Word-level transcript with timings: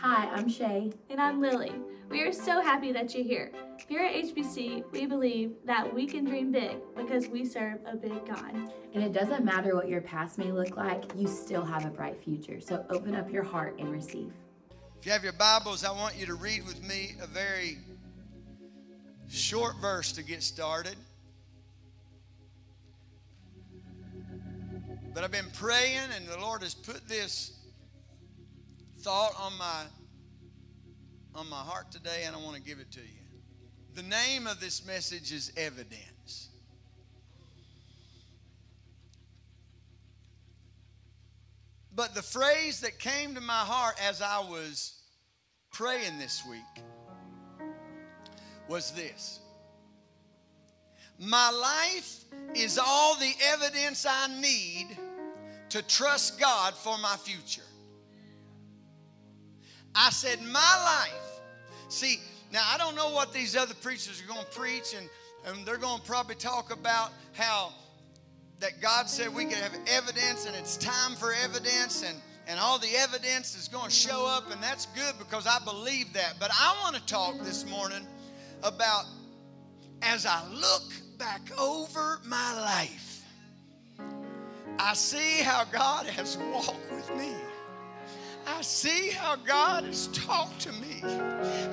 Hi, 0.00 0.28
I'm 0.32 0.48
Shay. 0.48 0.92
And 1.10 1.20
I'm 1.20 1.40
Lily. 1.40 1.72
We 2.08 2.22
are 2.22 2.32
so 2.32 2.60
happy 2.60 2.92
that 2.92 3.12
you're 3.12 3.24
here. 3.24 3.50
Here 3.88 3.98
at 3.98 4.14
HPC, 4.14 4.84
we 4.92 5.06
believe 5.06 5.56
that 5.64 5.92
we 5.92 6.06
can 6.06 6.24
dream 6.24 6.52
big 6.52 6.76
because 6.96 7.26
we 7.26 7.44
serve 7.44 7.80
a 7.84 7.96
big 7.96 8.24
God. 8.24 8.54
And 8.94 9.02
it 9.02 9.12
doesn't 9.12 9.44
matter 9.44 9.74
what 9.74 9.88
your 9.88 10.00
past 10.00 10.38
may 10.38 10.52
look 10.52 10.76
like, 10.76 11.02
you 11.16 11.26
still 11.26 11.64
have 11.64 11.84
a 11.84 11.90
bright 11.90 12.16
future. 12.22 12.60
So 12.60 12.86
open 12.90 13.16
up 13.16 13.28
your 13.32 13.42
heart 13.42 13.76
and 13.80 13.90
receive. 13.90 14.30
If 15.00 15.04
you 15.04 15.10
have 15.10 15.24
your 15.24 15.32
Bibles, 15.32 15.84
I 15.84 15.90
want 15.90 16.16
you 16.16 16.26
to 16.26 16.34
read 16.34 16.64
with 16.64 16.80
me 16.86 17.16
a 17.20 17.26
very 17.26 17.78
short 19.28 19.78
verse 19.80 20.12
to 20.12 20.22
get 20.22 20.44
started. 20.44 20.94
But 25.12 25.24
I've 25.24 25.32
been 25.32 25.50
praying, 25.54 25.98
and 26.14 26.28
the 26.28 26.38
Lord 26.38 26.62
has 26.62 26.74
put 26.74 27.08
this 27.08 27.57
thought 29.00 29.32
on 29.38 29.56
my 29.58 29.84
on 31.34 31.48
my 31.48 31.56
heart 31.56 31.92
today, 31.92 32.24
and 32.26 32.34
I 32.34 32.38
want 32.40 32.56
to 32.56 32.62
give 32.62 32.80
it 32.80 32.90
to 32.92 33.00
you. 33.00 33.28
The 33.94 34.02
name 34.02 34.46
of 34.46 34.60
this 34.60 34.84
message 34.86 35.32
is 35.32 35.52
Evidence. 35.56 36.48
But 41.94 42.14
the 42.14 42.22
phrase 42.22 42.80
that 42.80 42.98
came 42.98 43.34
to 43.34 43.40
my 43.40 43.52
heart 43.52 43.96
as 44.08 44.22
I 44.22 44.38
was 44.38 45.00
praying 45.72 46.18
this 46.18 46.44
week 46.48 46.84
was 48.68 48.92
this 48.92 49.40
My 51.18 51.50
life 51.50 52.24
is 52.54 52.78
all 52.78 53.16
the 53.16 53.32
evidence 53.52 54.06
I 54.08 54.28
need 54.40 54.96
to 55.70 55.82
trust 55.82 56.40
God 56.40 56.74
for 56.74 56.96
my 56.98 57.16
future. 57.16 57.62
I 59.94 60.10
said, 60.10 60.40
My 60.42 61.04
life. 61.04 61.40
See, 61.88 62.20
now 62.52 62.62
I 62.66 62.78
don't 62.78 62.94
know 62.94 63.10
what 63.10 63.32
these 63.32 63.56
other 63.56 63.74
preachers 63.74 64.22
are 64.22 64.32
going 64.32 64.44
to 64.44 64.58
preach, 64.58 64.94
and, 64.96 65.08
and 65.46 65.66
they're 65.66 65.76
going 65.76 66.00
to 66.00 66.06
probably 66.06 66.34
talk 66.34 66.72
about 66.72 67.12
how 67.32 67.72
that 68.60 68.80
God 68.80 69.08
said 69.08 69.34
we 69.34 69.44
could 69.44 69.58
have 69.58 69.76
evidence 69.86 70.46
and 70.46 70.56
it's 70.56 70.76
time 70.76 71.14
for 71.14 71.32
evidence 71.32 72.02
and, 72.02 72.16
and 72.48 72.58
all 72.58 72.78
the 72.78 72.96
evidence 72.96 73.56
is 73.56 73.68
going 73.68 73.84
to 73.84 73.94
show 73.94 74.26
up, 74.26 74.50
and 74.50 74.62
that's 74.62 74.86
good 74.86 75.14
because 75.18 75.46
I 75.46 75.58
believe 75.64 76.12
that. 76.14 76.34
But 76.40 76.50
I 76.52 76.76
want 76.82 76.96
to 76.96 77.04
talk 77.06 77.38
this 77.40 77.68
morning 77.68 78.06
about 78.62 79.04
as 80.02 80.26
I 80.26 80.46
look 80.48 80.82
back 81.18 81.42
over 81.58 82.20
my 82.24 82.54
life, 82.54 83.22
I 84.78 84.94
see 84.94 85.42
how 85.42 85.64
God 85.64 86.06
has 86.06 86.38
walked 86.38 86.90
with 86.90 87.14
me. 87.16 87.34
I 88.50 88.62
see 88.62 89.10
how 89.10 89.36
God 89.36 89.84
has 89.84 90.06
talked 90.08 90.60
to 90.62 90.72
me. 90.72 91.02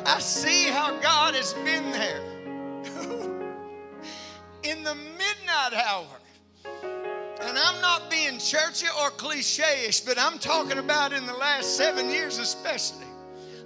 I 0.06 0.20
see 0.20 0.66
how 0.66 1.00
God 1.00 1.34
has 1.34 1.54
been 1.54 1.90
there. 1.92 2.22
In 4.64 4.84
the 4.84 4.94
midnight 4.94 5.74
hour, 5.74 6.20
and 7.42 7.58
I'm 7.58 7.82
not 7.82 8.12
being 8.12 8.40
churchy 8.40 8.88
or 9.02 9.10
cliche 9.12 9.86
ish, 9.88 10.02
but 10.02 10.20
I'm 10.20 10.38
talking 10.38 10.78
about 10.78 11.14
in 11.14 11.26
the 11.26 11.34
last 11.34 11.78
seven 11.78 12.10
years 12.10 12.40
especially. 12.40 13.06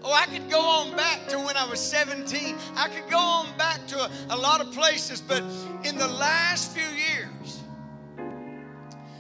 Oh, 0.04 0.14
I 0.14 0.26
could 0.26 0.50
go 0.50 0.60
on 0.62 0.96
back 0.96 1.28
to 1.30 1.40
when 1.40 1.58
I 1.58 1.68
was 1.70 1.80
17. 1.80 2.56
I 2.76 2.90
could 2.90 3.10
go 3.10 3.18
on 3.18 3.58
back 3.58 3.86
to 3.88 4.00
a, 4.00 4.10
a 4.30 4.38
lot 4.38 4.62
of 4.62 4.72
places, 4.72 5.20
but 5.22 5.42
in 5.84 5.98
the 5.98 6.08
last 6.08 6.76
few 6.76 6.88
years, 6.88 7.64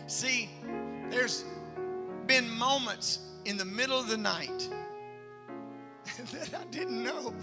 see, 0.07 0.49
there's 1.09 1.43
been 2.27 2.49
moments 2.49 3.28
in 3.45 3.57
the 3.57 3.65
middle 3.65 3.99
of 3.99 4.07
the 4.07 4.17
night 4.17 4.69
that 6.31 6.53
I 6.53 6.63
didn't 6.71 7.03
know. 7.03 7.33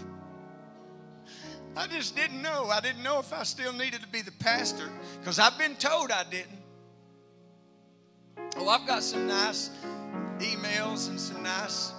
I 1.76 1.86
just 1.86 2.16
didn't 2.16 2.40
know. 2.40 2.66
I 2.70 2.80
didn't 2.80 3.02
know 3.02 3.18
if 3.18 3.32
I 3.32 3.42
still 3.42 3.72
needed 3.72 4.00
to 4.00 4.08
be 4.08 4.22
the 4.22 4.32
pastor 4.32 4.88
because 5.20 5.38
I've 5.38 5.58
been 5.58 5.74
told 5.76 6.10
I 6.10 6.24
didn't. 6.24 6.58
Oh, 8.56 8.68
I've 8.68 8.86
got 8.86 9.02
some 9.02 9.26
nice 9.26 9.70
emails 10.38 11.08
and 11.08 11.20
some 11.20 11.42
nice 11.42 11.92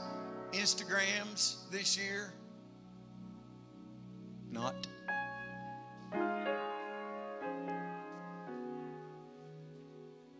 Instagrams 0.51 1.69
this 1.69 1.97
year. 1.97 2.33
Not. 4.51 4.88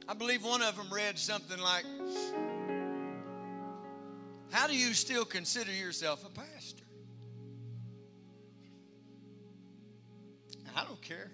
I 0.10 0.14
believe 0.18 0.44
one 0.44 0.62
of 0.62 0.78
them 0.78 0.88
read 0.92 1.20
something 1.20 1.60
like, 1.60 1.86
How 4.50 4.68
do 4.68 4.78
you 4.78 4.94
still 4.94 5.25
consider 5.25 5.72
yourself 5.72 6.25
a 6.25 6.30
pastor? 6.30 6.84
I 10.75 10.84
don't 10.84 11.02
care. 11.02 11.31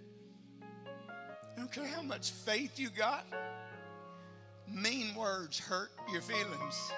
I 0.62 1.60
don't 1.60 1.72
care 1.72 1.86
how 1.86 2.02
much 2.02 2.32
faith 2.32 2.80
you 2.80 2.90
got. 2.90 3.26
Mean 4.68 5.14
words 5.16 5.60
hurt 5.60 5.92
your 6.12 6.22
feelings. 6.22 6.92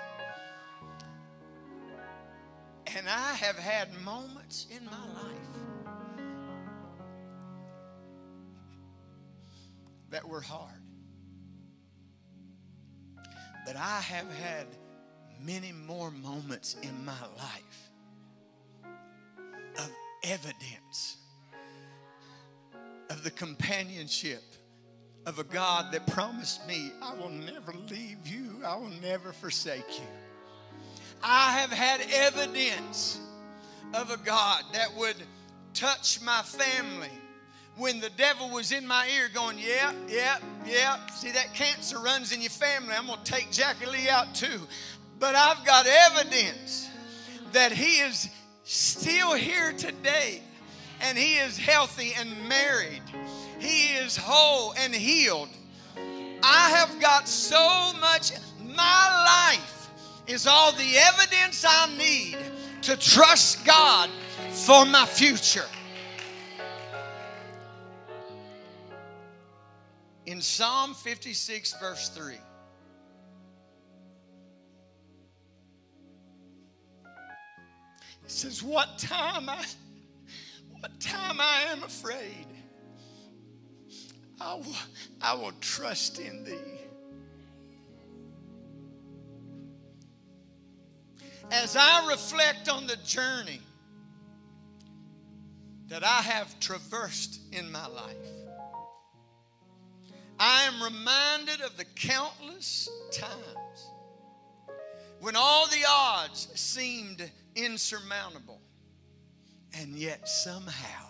And 2.96 3.10
I 3.10 3.34
have 3.34 3.58
had 3.58 3.90
moments 4.02 4.68
in 4.70 4.86
my 4.86 4.92
life 4.92 5.36
that 10.12 10.26
were 10.26 10.40
hard. 10.40 10.82
But 13.66 13.76
I 13.76 14.00
have 14.00 14.32
had 14.36 14.68
many 15.44 15.72
more 15.72 16.12
moments 16.12 16.76
in 16.82 17.06
my 17.06 17.14
life 17.38 17.90
of 19.78 19.92
evidence 20.24 21.18
of 23.10 23.24
the 23.24 23.32
companionship 23.32 24.44
of 25.26 25.40
a 25.40 25.44
God 25.44 25.92
that 25.92 26.06
promised 26.08 26.68
me, 26.68 26.92
I 27.02 27.14
will 27.16 27.30
never 27.30 27.74
leave 27.90 28.26
you, 28.26 28.62
I 28.66 28.76
will 28.76 28.92
never 29.02 29.32
forsake 29.32 30.00
you. 30.00 30.08
I 31.24 31.58
have 31.58 31.72
had 31.72 32.02
evidence 32.14 33.20
of 33.94 34.12
a 34.12 34.18
God 34.18 34.64
that 34.74 34.96
would 34.96 35.16
touch 35.74 36.22
my 36.22 36.42
family 36.44 37.10
when 37.78 38.00
the 38.00 38.10
devil 38.12 38.50
was 38.50 38.72
in 38.72 38.88
my 38.88 39.08
ear 39.10 39.30
going, 39.34 39.58
Yeah, 39.58 39.94
yeah, 40.08 40.38
yeah. 40.66 41.06
See, 41.08 41.32
that 41.32 41.54
cancer 41.54 42.00
runs 42.00 42.32
in 42.32 42.42
your 42.42 42.50
family. 42.50 42.94
I'm 42.94 43.08
going 43.08 43.20
to 43.24 43.32
take 43.32 43.52
Jackie 43.52 43.86
Lee 43.86 44.08
out 44.10 44.34
too. 44.34 44.62
But 45.20 45.36
I've 45.36 45.66
got 45.66 45.86
evidence 45.88 46.90
that 47.54 47.72
he 47.72 48.00
is 48.00 48.30
still 48.64 49.34
here 49.34 49.72
today 49.72 50.42
and 51.02 51.18
he 51.18 51.38
is 51.38 51.58
healthy 51.58 52.14
and 52.18 52.30
married. 52.50 53.02
He 53.60 53.94
is 53.94 54.18
whole 54.18 54.74
and 54.78 54.94
healed. 54.94 55.50
I 56.44 56.70
have 56.72 57.00
got 57.00 57.28
so 57.28 57.94
much, 58.00 58.32
my 58.62 59.52
life 59.54 59.90
is 60.28 60.48
all 60.48 60.72
the 60.74 60.98
evidence 60.98 61.64
I 61.68 61.96
need 61.98 62.38
to 62.84 62.98
trust 62.98 63.66
God 63.66 64.10
for 64.52 64.86
my 64.86 65.06
future. 65.06 65.66
In 70.26 70.42
Psalm 70.42 70.94
56, 70.94 71.80
verse 71.80 72.10
3. 72.10 72.36
It 78.26 78.32
says, 78.32 78.64
What 78.64 78.98
time 78.98 79.50
I 79.50 79.64
what 80.80 81.00
time 81.00 81.40
I 81.40 81.62
am 81.70 81.84
afraid, 81.84 82.48
I 84.42 84.56
will, 84.56 84.76
I 85.22 85.36
will 85.36 85.52
trust 85.62 86.20
in 86.20 86.44
thee. 86.44 86.58
As 91.52 91.76
I 91.76 92.08
reflect 92.10 92.68
on 92.68 92.88
the 92.88 92.98
journey 92.98 93.62
that 95.88 96.04
I 96.04 96.22
have 96.24 96.60
traversed 96.60 97.42
in 97.52 97.72
my 97.72 97.86
life, 97.86 98.16
I 100.40 100.64
am 100.64 100.84
reminded 100.84 101.62
of 101.62 101.78
the 101.78 101.86
countless 101.96 102.90
times 103.12 103.92
when 105.20 105.36
all 105.36 105.68
the 105.68 105.86
odds 105.88 106.50
seemed 106.56 107.30
insurmountable, 107.56 108.62
and 109.74 109.96
yet 109.96 110.28
somehow, 110.28 111.08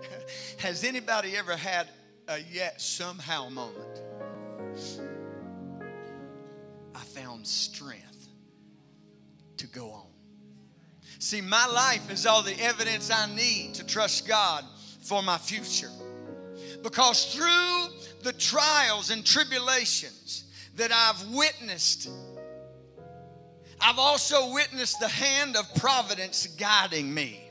has 0.58 0.84
anybody 0.84 1.36
ever 1.36 1.56
had 1.56 1.88
a 2.28 2.38
yet 2.52 2.80
somehow 2.80 3.48
moment? 3.48 4.02
I 6.94 7.00
found 7.00 7.46
strength 7.46 8.28
to 9.56 9.66
go 9.66 9.90
on. 9.90 10.06
See, 11.18 11.40
my 11.40 11.66
life 11.66 12.10
is 12.10 12.26
all 12.26 12.42
the 12.42 12.58
evidence 12.60 13.10
I 13.10 13.34
need 13.34 13.74
to 13.74 13.86
trust 13.86 14.28
God 14.28 14.64
for 15.02 15.22
my 15.22 15.38
future. 15.38 15.90
Because 16.82 17.34
through 17.34 17.94
the 18.22 18.32
trials 18.38 19.10
and 19.10 19.24
tribulations 19.24 20.44
that 20.76 20.92
I've 20.92 21.34
witnessed, 21.34 22.08
I've 23.80 23.98
also 23.98 24.52
witnessed 24.52 25.00
the 25.00 25.08
hand 25.08 25.56
of 25.56 25.72
providence 25.76 26.46
guiding 26.46 27.12
me. 27.12 27.44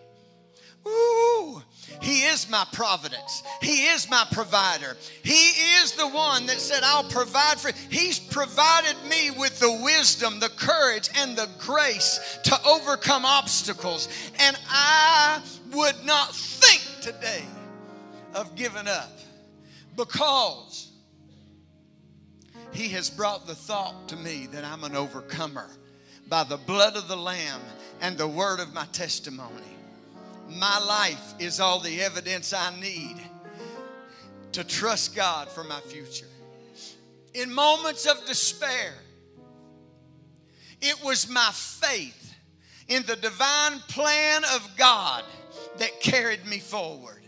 Ooh, 0.88 1.62
he 2.02 2.24
is 2.24 2.50
my 2.50 2.66
providence. 2.72 3.44
He 3.62 3.88
is 3.88 4.10
my 4.10 4.26
provider. 4.32 4.96
He 5.24 5.50
is 5.82 5.94
the 5.94 6.08
one 6.08 6.46
that 6.46 6.60
said, 6.60 6.82
I'll 6.84 7.10
provide 7.10 7.60
for. 7.60 7.72
He's 7.90 8.20
provided 8.20 8.96
me 9.10 9.32
with 9.32 9.60
the 9.60 9.82
wisdom, 9.84 10.40
the 10.40 10.50
courage, 10.50 11.10
and 11.16 11.36
the 11.36 11.50
grace 11.60 12.40
to 12.44 12.58
overcome 12.66 13.26
obstacles. 13.26 14.08
And 14.40 14.58
I 14.70 15.42
would 15.74 16.06
not 16.06 16.34
think 16.34 16.82
today 17.02 17.44
of 18.34 18.56
giving 18.56 18.88
up 18.88 19.12
because 19.96 20.92
he 22.72 22.90
has 22.90 23.10
brought 23.10 23.48
the 23.48 23.56
thought 23.56 24.08
to 24.10 24.16
me 24.16 24.48
that 24.52 24.64
I'm 24.64 24.84
an 24.84 24.96
overcomer 24.96 25.70
by 26.30 26.44
the 26.44 26.58
blood 26.58 26.96
of 26.96 27.08
the 27.08 27.16
Lamb 27.16 27.62
and 28.02 28.18
the 28.18 28.28
word 28.28 28.60
of 28.60 28.74
my 28.74 28.86
testimony. 28.92 29.64
My 30.50 30.80
life 30.80 31.34
is 31.40 31.60
all 31.60 31.80
the 31.80 32.02
evidence 32.02 32.54
I 32.54 32.78
need 32.80 33.18
to 34.54 34.64
trust 34.64 35.16
God 35.16 35.50
for 35.50 35.64
my 35.64 35.80
future. 35.82 36.28
In 37.34 37.54
moments 37.54 38.06
of 38.06 38.26
despair, 38.26 38.94
it 40.82 41.04
was 41.04 41.30
my 41.30 41.50
faith 41.54 42.34
in 42.88 43.04
the 43.04 43.16
divine 43.16 43.80
plan 43.88 44.44
of 44.56 44.68
God 44.78 45.24
that 45.78 46.00
carried 46.02 46.46
me 46.46 46.60
forward. 46.60 47.22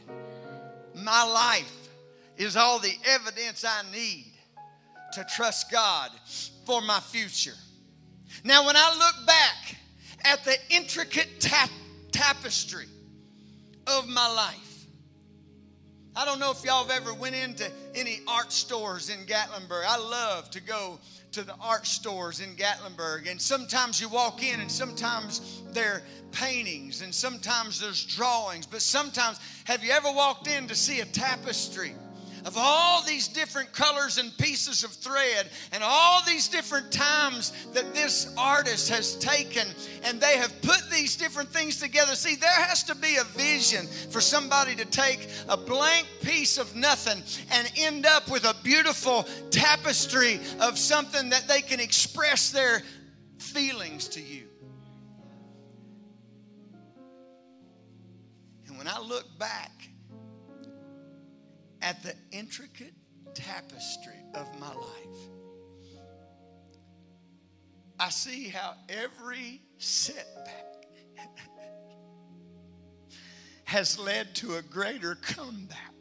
My 0.95 1.23
life 1.23 1.89
is 2.37 2.55
all 2.55 2.79
the 2.79 2.95
evidence 3.05 3.65
I 3.65 3.83
need 3.91 4.31
to 5.13 5.25
trust 5.35 5.71
God 5.71 6.11
for 6.65 6.81
my 6.81 6.99
future. 6.99 7.57
Now, 8.43 8.65
when 8.65 8.75
I 8.75 8.95
look 8.97 9.27
back 9.27 9.75
at 10.23 10.43
the 10.43 10.55
intricate 10.69 11.39
tap- 11.39 11.69
tapestry 12.11 12.85
of 13.87 14.07
my 14.07 14.27
life, 14.27 14.69
I 16.15 16.25
don't 16.25 16.39
know 16.39 16.51
if 16.51 16.63
y'all 16.65 16.85
have 16.85 17.01
ever 17.01 17.13
went 17.13 17.35
into 17.35 17.71
any 17.95 18.21
art 18.27 18.51
stores 18.51 19.09
in 19.09 19.19
Gatlinburg. 19.25 19.83
I 19.87 19.97
love 19.97 20.49
to 20.51 20.61
go 20.61 20.99
to 21.31 21.43
the 21.43 21.55
art 21.61 21.85
stores 21.85 22.39
in 22.39 22.55
Gatlinburg, 22.55 23.29
and 23.29 23.39
sometimes 23.39 24.01
you 24.01 24.09
walk 24.09 24.43
in, 24.43 24.59
and 24.59 24.71
sometimes 24.71 25.61
they're 25.71 26.01
paintings, 26.31 27.01
and 27.01 27.13
sometimes 27.13 27.79
there's 27.79 28.03
drawings. 28.03 28.65
But 28.65 28.81
sometimes, 28.81 29.39
have 29.65 29.83
you 29.83 29.91
ever 29.91 30.11
walked 30.11 30.47
in 30.47 30.67
to 30.67 30.75
see 30.75 31.01
a 31.01 31.05
tapestry? 31.05 31.93
Of 32.45 32.55
all 32.57 33.03
these 33.03 33.27
different 33.27 33.71
colors 33.73 34.17
and 34.17 34.35
pieces 34.37 34.83
of 34.83 34.91
thread 34.91 35.49
and 35.71 35.83
all 35.83 36.21
these 36.25 36.47
different 36.47 36.91
times 36.91 37.51
that 37.73 37.93
this 37.93 38.33
artist 38.37 38.89
has 38.89 39.15
taken 39.17 39.67
and 40.03 40.19
they 40.19 40.37
have 40.37 40.61
put 40.61 40.89
these 40.89 41.15
different 41.15 41.49
things 41.49 41.79
together. 41.79 42.15
See, 42.15 42.35
there 42.35 42.49
has 42.49 42.83
to 42.83 42.95
be 42.95 43.17
a 43.17 43.23
vision 43.23 43.85
for 44.09 44.21
somebody 44.21 44.75
to 44.75 44.85
take 44.85 45.29
a 45.47 45.57
blank 45.57 46.07
piece 46.21 46.57
of 46.57 46.75
nothing 46.75 47.21
and 47.51 47.71
end 47.77 48.05
up 48.05 48.29
with 48.29 48.45
a 48.45 48.55
beautiful 48.63 49.27
tapestry 49.49 50.39
of 50.59 50.77
something 50.77 51.29
that 51.29 51.47
they 51.47 51.61
can 51.61 51.79
express 51.79 52.51
their 52.51 52.83
feelings 53.37 54.07
to 54.09 54.21
you. 54.21 54.45
And 58.67 58.77
when 58.77 58.87
I 58.87 58.99
look 58.99 59.25
back, 59.37 59.71
at 61.81 62.01
the 62.03 62.13
intricate 62.31 62.93
tapestry 63.33 64.23
of 64.33 64.47
my 64.59 64.73
life, 64.73 65.29
I 67.99 68.09
see 68.09 68.47
how 68.47 68.75
every 68.87 69.61
setback 69.77 70.85
has 73.65 73.99
led 73.99 74.33
to 74.35 74.55
a 74.55 74.61
greater 74.61 75.15
comeback. 75.15 75.93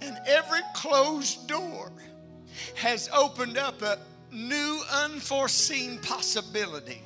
And 0.00 0.18
every 0.26 0.60
closed 0.74 1.46
door 1.46 1.92
has 2.74 3.08
opened 3.14 3.58
up 3.58 3.82
a 3.82 3.98
new, 4.32 4.80
unforeseen 5.04 5.98
possibility. 5.98 7.02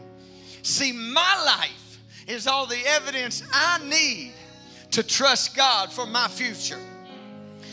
See, 0.63 0.93
my 0.93 1.45
life 1.45 1.99
is 2.27 2.47
all 2.47 2.67
the 2.67 2.81
evidence 2.87 3.43
I 3.53 3.81
need 3.85 4.33
to 4.93 5.03
trust 5.03 5.57
God 5.57 5.93
for 5.93 6.07
my 6.07 6.29
future. 6.29 6.81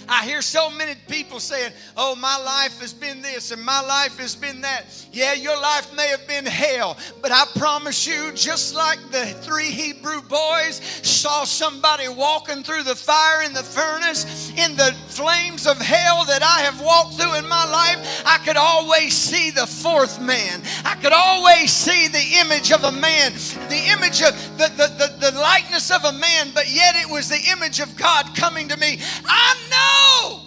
I 0.07 0.25
hear 0.25 0.42
so 0.42 0.69
many 0.69 0.95
people 1.07 1.39
saying, 1.39 1.74
Oh, 1.95 2.15
my 2.15 2.38
life 2.38 2.80
has 2.80 2.94
been 2.94 3.21
this 3.21 3.51
and 3.51 3.63
my 3.63 3.81
life 3.81 4.18
has 4.18 4.36
been 4.36 4.62
that. 4.62 4.86
Yeah, 5.12 5.33
your 5.33 5.59
life 5.59 5.95
may 5.95 6.07
have 6.07 6.27
been 6.27 6.45
hell, 6.45 6.98
but 7.21 7.31
I 7.31 7.45
promise 7.56 8.07
you, 8.07 8.31
just 8.33 8.75
like 8.75 9.00
the 9.12 9.25
three 9.42 9.71
Hebrew 9.71 10.21
boys 10.21 10.81
saw 11.03 11.44
somebody 11.44 12.07
walking 12.07 12.63
through 12.63 12.83
the 12.83 12.95
fire 12.95 13.44
in 13.44 13.53
the 13.53 13.63
furnace, 13.63 14.51
in 14.51 14.75
the 14.75 14.95
flames 15.12 15.68
of 15.68 15.78
hell 15.78 16.25
that 16.25 16.42
I 16.42 16.62
have 16.62 16.81
walked 16.81 17.16
through 17.16 17.36
in 17.36 17.48
my 17.48 17.66
life, 17.69 18.24
I 18.25 18.38
could 18.46 18.58
always 18.58 19.13
see 19.13 19.52
the 19.52 19.68
fourth 19.68 20.22
man. 20.22 20.62
I 20.86 20.96
could 20.96 21.13
always 21.13 21.72
see 21.72 22.08
the 22.08 22.40
image 22.40 22.72
of 22.72 22.84
a 22.84 22.92
man, 22.92 23.34
the 23.69 23.92
image 23.92 24.22
of 24.22 24.34
the, 24.58 24.68
the, 24.78 24.88
the, 24.98 25.31
the 25.31 25.38
likeness 25.38 25.92
of 25.92 26.04
a 26.06 26.13
man, 26.13 26.52
but 26.54 26.69
yet 26.74 26.96
it 26.96 27.10
was 27.10 27.30
the 27.30 27.42
image 27.52 27.80
of 27.80 27.96
God 27.98 28.36
coming 28.36 28.68
to 28.69 28.78
me. 28.78 29.00
I 29.25 29.56
know 29.69 30.42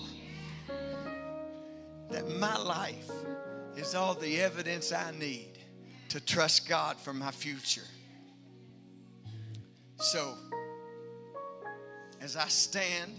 that 2.10 2.28
my 2.38 2.56
life 2.56 3.10
is 3.76 3.94
all 3.94 4.14
the 4.14 4.40
evidence 4.40 4.92
I 4.92 5.10
need 5.18 5.58
to 6.08 6.20
trust 6.20 6.68
God 6.68 6.96
for 6.96 7.12
my 7.12 7.30
future. 7.30 7.82
So, 9.98 10.34
as 12.20 12.36
I 12.36 12.48
stand 12.48 13.12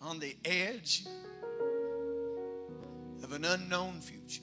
on 0.00 0.20
the 0.20 0.36
edge 0.44 1.04
of 3.22 3.32
an 3.32 3.44
unknown 3.44 4.00
future, 4.00 4.42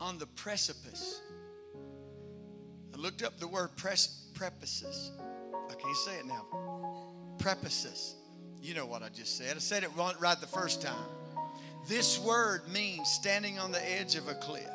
on 0.00 0.18
the 0.18 0.26
precipice, 0.26 1.20
I 2.94 2.98
looked 2.98 3.22
up 3.22 3.38
the 3.38 3.48
word 3.48 3.70
pres- 3.76 4.28
prepices. 4.34 5.12
I 5.70 5.74
can't 5.74 5.96
say 5.96 6.18
it 6.18 6.26
now. 6.26 6.46
Prepices. 7.38 8.14
You 8.62 8.74
know 8.74 8.86
what 8.86 9.02
I 9.02 9.08
just 9.08 9.36
said. 9.36 9.56
I 9.56 9.58
said 9.58 9.84
it 9.84 9.90
right 9.96 10.40
the 10.40 10.46
first 10.46 10.82
time. 10.82 11.08
This 11.86 12.18
word 12.18 12.68
means 12.68 13.08
standing 13.08 13.58
on 13.58 13.70
the 13.70 13.92
edge 13.92 14.16
of 14.16 14.28
a 14.28 14.34
cliff. 14.34 14.68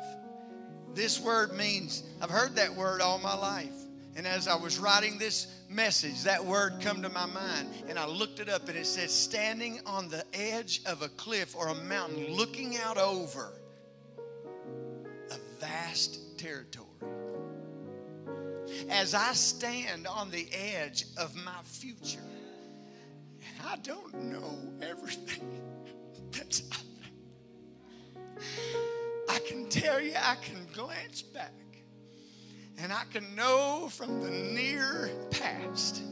This 0.94 1.20
word 1.20 1.56
means, 1.56 2.02
I've 2.20 2.30
heard 2.30 2.54
that 2.56 2.74
word 2.74 3.00
all 3.00 3.18
my 3.18 3.34
life. 3.34 3.81
And 4.14 4.26
as 4.26 4.46
I 4.46 4.54
was 4.54 4.78
writing 4.78 5.16
this 5.16 5.46
message, 5.70 6.22
that 6.24 6.44
word 6.44 6.74
come 6.80 7.00
to 7.02 7.08
my 7.08 7.24
mind. 7.26 7.68
And 7.88 7.98
I 7.98 8.06
looked 8.06 8.40
it 8.40 8.48
up 8.48 8.68
and 8.68 8.76
it 8.76 8.86
says 8.86 9.12
standing 9.12 9.80
on 9.86 10.08
the 10.08 10.24
edge 10.34 10.82
of 10.84 11.00
a 11.02 11.08
cliff 11.08 11.56
or 11.56 11.68
a 11.68 11.74
mountain 11.74 12.30
looking 12.32 12.76
out 12.76 12.98
over 12.98 13.52
a 15.30 15.36
vast 15.60 16.38
territory. 16.38 16.88
As 18.90 19.14
I 19.14 19.32
stand 19.32 20.06
on 20.06 20.30
the 20.30 20.46
edge 20.52 21.06
of 21.16 21.34
my 21.36 21.62
future, 21.64 22.20
I 23.64 23.76
don't 23.76 24.24
know 24.24 24.58
everything 24.82 25.62
that's 26.32 26.60
there. 26.60 26.78
I 29.30 29.38
can 29.48 29.68
tell 29.68 30.00
you, 30.00 30.12
I 30.16 30.34
can 30.42 30.66
glance 30.74 31.22
back 31.22 31.52
and 32.78 32.92
I 32.92 33.02
can 33.12 33.34
know 33.34 33.88
from 33.90 34.22
the 34.22 34.30
near 34.30 35.10
past 35.30 36.02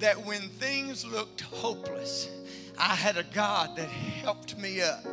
that 0.00 0.26
when 0.26 0.40
things 0.40 1.04
looked 1.04 1.42
hopeless, 1.42 2.28
I 2.78 2.94
had 2.94 3.16
a 3.16 3.22
God 3.22 3.76
that 3.76 3.88
helped 3.88 4.58
me 4.58 4.80
up. 4.80 5.04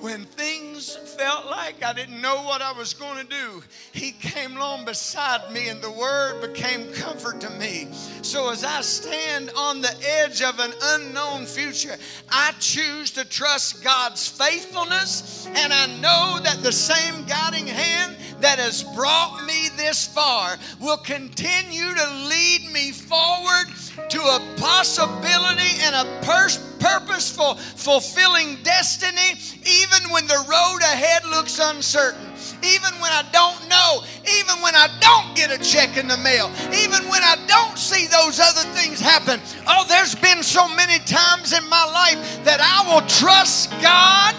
When 0.00 0.24
things 0.24 0.94
felt 0.94 1.46
like 1.46 1.82
I 1.82 1.92
didn't 1.92 2.20
know 2.20 2.42
what 2.42 2.60
I 2.60 2.72
was 2.72 2.92
going 2.94 3.18
to 3.18 3.28
do, 3.28 3.62
He 3.92 4.12
came 4.12 4.56
along 4.56 4.84
beside 4.84 5.52
me 5.52 5.68
and 5.68 5.80
the 5.80 5.90
Word 5.90 6.40
became 6.40 6.92
comfort 6.92 7.40
to 7.40 7.50
me. 7.50 7.88
So 8.22 8.50
as 8.50 8.64
I 8.64 8.80
stand 8.82 9.50
on 9.56 9.80
the 9.80 9.94
edge 10.04 10.42
of 10.42 10.58
an 10.58 10.72
unknown 10.82 11.46
future, 11.46 11.96
I 12.30 12.52
choose 12.60 13.10
to 13.12 13.24
trust 13.24 13.82
God's 13.82 14.28
faithfulness 14.28 15.46
and 15.46 15.72
I 15.72 15.86
know 15.98 16.40
that 16.42 16.62
the 16.62 16.72
same 16.72 17.24
guiding 17.24 17.66
hand 17.66 18.16
that 18.42 18.58
has 18.58 18.82
brought 18.82 19.44
me 19.46 19.68
this 19.76 20.06
far 20.06 20.58
will 20.80 20.98
continue 20.98 21.94
to 21.94 22.06
lead 22.28 22.70
me 22.72 22.90
forward 22.90 23.66
to 24.08 24.20
a 24.20 24.40
possibility 24.56 25.78
and 25.82 25.94
a 25.94 26.26
pers- 26.26 26.58
purposeful, 26.78 27.54
fulfilling 27.54 28.58
destiny, 28.62 29.38
even 29.64 30.10
when 30.10 30.26
the 30.26 30.44
road 30.50 30.80
ahead 30.82 31.24
looks 31.26 31.60
uncertain, 31.62 32.32
even 32.62 32.92
when 33.00 33.12
I 33.12 33.24
don't 33.32 33.68
know, 33.68 34.02
even 34.26 34.60
when 34.62 34.74
I 34.74 34.88
don't 35.00 35.36
get 35.36 35.52
a 35.52 35.62
check 35.62 35.96
in 35.96 36.08
the 36.08 36.18
mail, 36.18 36.50
even 36.74 37.08
when 37.08 37.22
I 37.22 37.36
don't 37.46 37.78
see 37.78 38.06
those 38.06 38.40
other 38.40 38.68
things 38.74 39.00
happen. 39.00 39.40
Oh, 39.68 39.84
there's 39.88 40.16
been 40.16 40.42
so 40.42 40.68
many 40.68 40.98
times 41.04 41.52
in 41.52 41.68
my 41.68 41.84
life 41.84 42.44
that 42.44 42.60
I 42.60 42.92
will 42.92 43.06
trust 43.06 43.70
God 43.80 44.34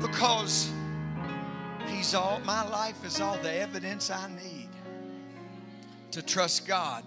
because 0.00 0.70
All, 2.14 2.40
my 2.44 2.66
life 2.68 3.04
is 3.04 3.20
all 3.20 3.36
the 3.38 3.52
evidence 3.52 4.10
I 4.10 4.28
need 4.30 4.68
to 6.12 6.22
trust 6.22 6.66
God 6.66 7.04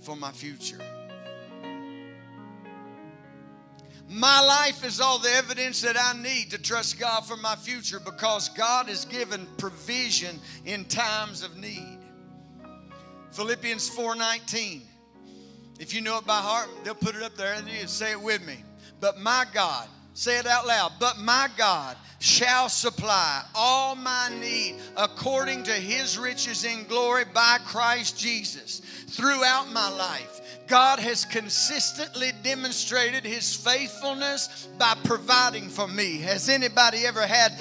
for 0.00 0.16
my 0.16 0.30
future. 0.30 0.80
My 4.08 4.40
life 4.40 4.84
is 4.84 5.00
all 5.00 5.18
the 5.18 5.30
evidence 5.30 5.80
that 5.82 5.96
I 5.96 6.20
need 6.20 6.50
to 6.50 6.58
trust 6.58 6.98
God 6.98 7.20
for 7.20 7.36
my 7.36 7.54
future 7.54 8.00
because 8.00 8.48
God 8.48 8.86
has 8.88 9.04
given 9.04 9.46
provision 9.56 10.40
in 10.64 10.84
times 10.86 11.42
of 11.42 11.56
need. 11.56 11.98
Philippians 13.30 13.88
4:19. 13.88 14.82
If 15.78 15.94
you 15.94 16.00
know 16.00 16.18
it 16.18 16.26
by 16.26 16.40
heart, 16.40 16.68
they'll 16.82 16.94
put 16.94 17.14
it 17.14 17.22
up 17.22 17.36
there 17.36 17.54
and 17.54 17.68
you 17.68 17.86
say 17.86 18.10
it 18.10 18.20
with 18.20 18.44
me. 18.44 18.64
But 19.00 19.18
my 19.18 19.46
God, 19.52 19.88
say 20.14 20.38
it 20.38 20.46
out 20.46 20.66
loud. 20.66 20.92
But 20.98 21.18
my 21.18 21.48
God 21.56 21.96
shall 22.18 22.68
supply 22.68 23.42
all 23.54 23.94
my 23.96 24.30
need 24.40 24.76
according 24.96 25.62
to 25.64 25.72
his 25.72 26.18
riches 26.18 26.64
in 26.64 26.84
glory 26.84 27.24
by 27.32 27.58
Christ 27.64 28.18
Jesus. 28.18 28.80
Throughout 29.08 29.72
my 29.72 29.88
life, 29.88 30.40
God 30.68 31.00
has 31.00 31.24
consistently 31.24 32.30
demonstrated 32.44 33.24
his 33.24 33.56
faithfulness 33.56 34.68
by 34.78 34.94
providing 35.02 35.68
for 35.68 35.88
me. 35.88 36.20
Has 36.20 36.48
anybody 36.48 37.06
ever 37.06 37.26
had 37.26 37.52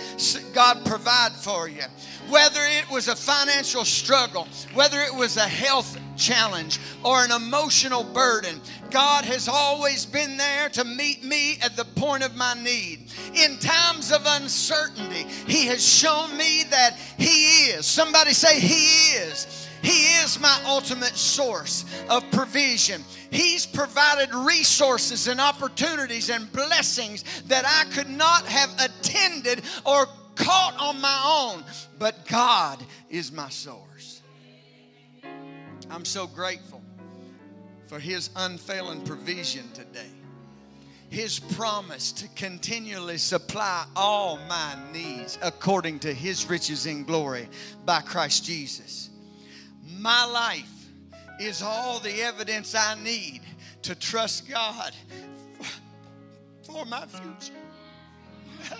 God 0.53 0.85
provide 0.85 1.31
for 1.31 1.67
you? 1.67 1.81
Whether 2.29 2.59
it 2.61 2.87
was 2.91 3.07
a 3.07 3.15
financial 3.15 3.83
struggle, 3.83 4.47
whether 4.75 4.99
it 5.01 5.13
was 5.13 5.37
a 5.37 5.47
health 5.47 5.97
challenge 6.17 6.79
or 7.03 7.23
an 7.23 7.31
emotional 7.31 8.03
burden, 8.03 8.61
God 8.91 9.25
has 9.25 9.47
always 9.47 10.05
been 10.05 10.37
there 10.37 10.69
to 10.69 10.83
meet 10.83 11.23
me 11.23 11.57
at 11.61 11.75
the 11.75 11.85
point 11.85 12.23
of 12.23 12.35
my 12.35 12.53
need. 12.61 13.11
In 13.35 13.57
times 13.59 14.11
of 14.11 14.21
uncertainty, 14.25 15.25
He 15.47 15.65
has 15.67 15.85
shown 15.85 16.35
me 16.37 16.63
that 16.69 16.97
He 17.17 17.71
is. 17.71 17.85
Somebody 17.85 18.33
say, 18.33 18.59
He 18.59 19.15
is 19.17 19.67
he 19.81 20.21
is 20.21 20.39
my 20.39 20.61
ultimate 20.65 21.15
source 21.15 21.85
of 22.09 22.29
provision. 22.31 23.03
He's 23.31 23.65
provided 23.65 24.33
resources 24.33 25.27
and 25.27 25.39
opportunities 25.39 26.29
and 26.29 26.51
blessings 26.51 27.23
that 27.47 27.65
I 27.65 27.89
could 27.93 28.09
not 28.09 28.45
have 28.45 28.69
attended 28.79 29.61
or 29.85 30.07
caught 30.35 30.75
on 30.79 30.99
my 30.99 31.21
own. 31.25 31.63
But 31.97 32.25
God 32.27 32.83
is 33.09 33.31
my 33.31 33.49
source. 33.49 34.21
I'm 35.89 36.05
so 36.05 36.27
grateful 36.27 36.78
for 37.89 37.99
His 37.99 38.29
unfailing 38.35 39.01
provision 39.01 39.67
today. 39.73 40.11
His 41.09 41.39
promise 41.39 42.11
to 42.11 42.27
continually 42.35 43.17
supply 43.17 43.83
all 43.95 44.37
my 44.47 44.77
needs 44.93 45.39
according 45.41 45.97
to 46.01 46.13
His 46.13 46.47
riches 46.47 46.85
in 46.85 47.03
glory 47.03 47.49
by 47.85 48.01
Christ 48.01 48.45
Jesus. 48.45 49.09
My 49.97 50.23
life 50.23 50.69
is 51.39 51.63
all 51.63 51.97
the 51.97 52.21
evidence 52.21 52.75
I 52.75 52.95
need 53.03 53.41
to 53.81 53.95
trust 53.95 54.47
God 54.47 54.93
for 56.61 56.85
my 56.85 57.07
future. 57.07 57.53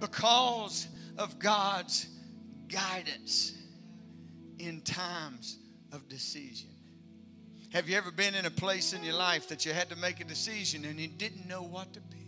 because 0.00 0.86
of 1.18 1.40
God's 1.40 2.06
guidance 2.68 3.52
in 4.60 4.80
times 4.82 5.59
of 5.92 6.08
decision. 6.08 6.70
Have 7.72 7.88
you 7.88 7.96
ever 7.96 8.10
been 8.10 8.34
in 8.34 8.46
a 8.46 8.50
place 8.50 8.92
in 8.92 9.04
your 9.04 9.14
life 9.14 9.48
that 9.48 9.64
you 9.64 9.72
had 9.72 9.88
to 9.90 9.96
make 9.96 10.20
a 10.20 10.24
decision 10.24 10.84
and 10.84 10.98
you 10.98 11.08
didn't 11.08 11.46
know 11.46 11.62
what 11.62 11.92
to 11.94 12.00
pick? 12.00 12.20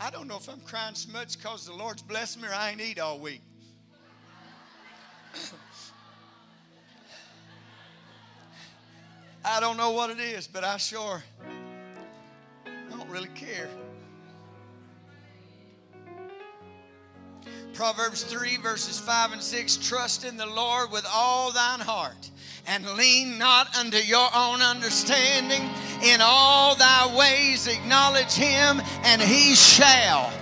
I 0.00 0.10
don't 0.10 0.26
know 0.26 0.36
if 0.36 0.48
I'm 0.48 0.60
crying 0.60 0.94
so 0.94 1.12
much 1.12 1.36
because 1.36 1.66
the 1.66 1.74
Lord's 1.74 2.02
blessed 2.02 2.40
me 2.40 2.48
or 2.48 2.54
I 2.54 2.70
ain't 2.70 2.80
eat 2.80 2.98
all 2.98 3.18
week. 3.18 3.42
I 9.44 9.60
don't 9.60 9.76
know 9.76 9.90
what 9.90 10.08
it 10.10 10.18
is, 10.18 10.46
but 10.46 10.64
I 10.64 10.78
sure 10.78 11.22
don't 12.90 13.08
really 13.10 13.28
care. 13.34 13.68
Proverbs 17.74 18.22
3, 18.22 18.58
verses 18.58 19.00
5 19.00 19.32
and 19.32 19.42
6 19.42 19.76
Trust 19.78 20.24
in 20.24 20.36
the 20.36 20.46
Lord 20.46 20.92
with 20.92 21.04
all 21.12 21.50
thine 21.50 21.80
heart, 21.80 22.30
and 22.68 22.86
lean 22.90 23.36
not 23.36 23.76
unto 23.76 23.96
your 23.96 24.28
own 24.34 24.62
understanding. 24.62 25.68
In 26.02 26.20
all 26.22 26.76
thy 26.76 27.16
ways 27.16 27.66
acknowledge 27.66 28.32
him, 28.32 28.80
and 29.02 29.20
he 29.20 29.54
shall. 29.54 30.32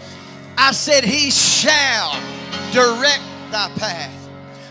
I 0.58 0.72
said, 0.72 1.04
He 1.04 1.30
shall 1.30 2.12
direct 2.72 3.22
thy 3.50 3.70
path. 3.76 4.28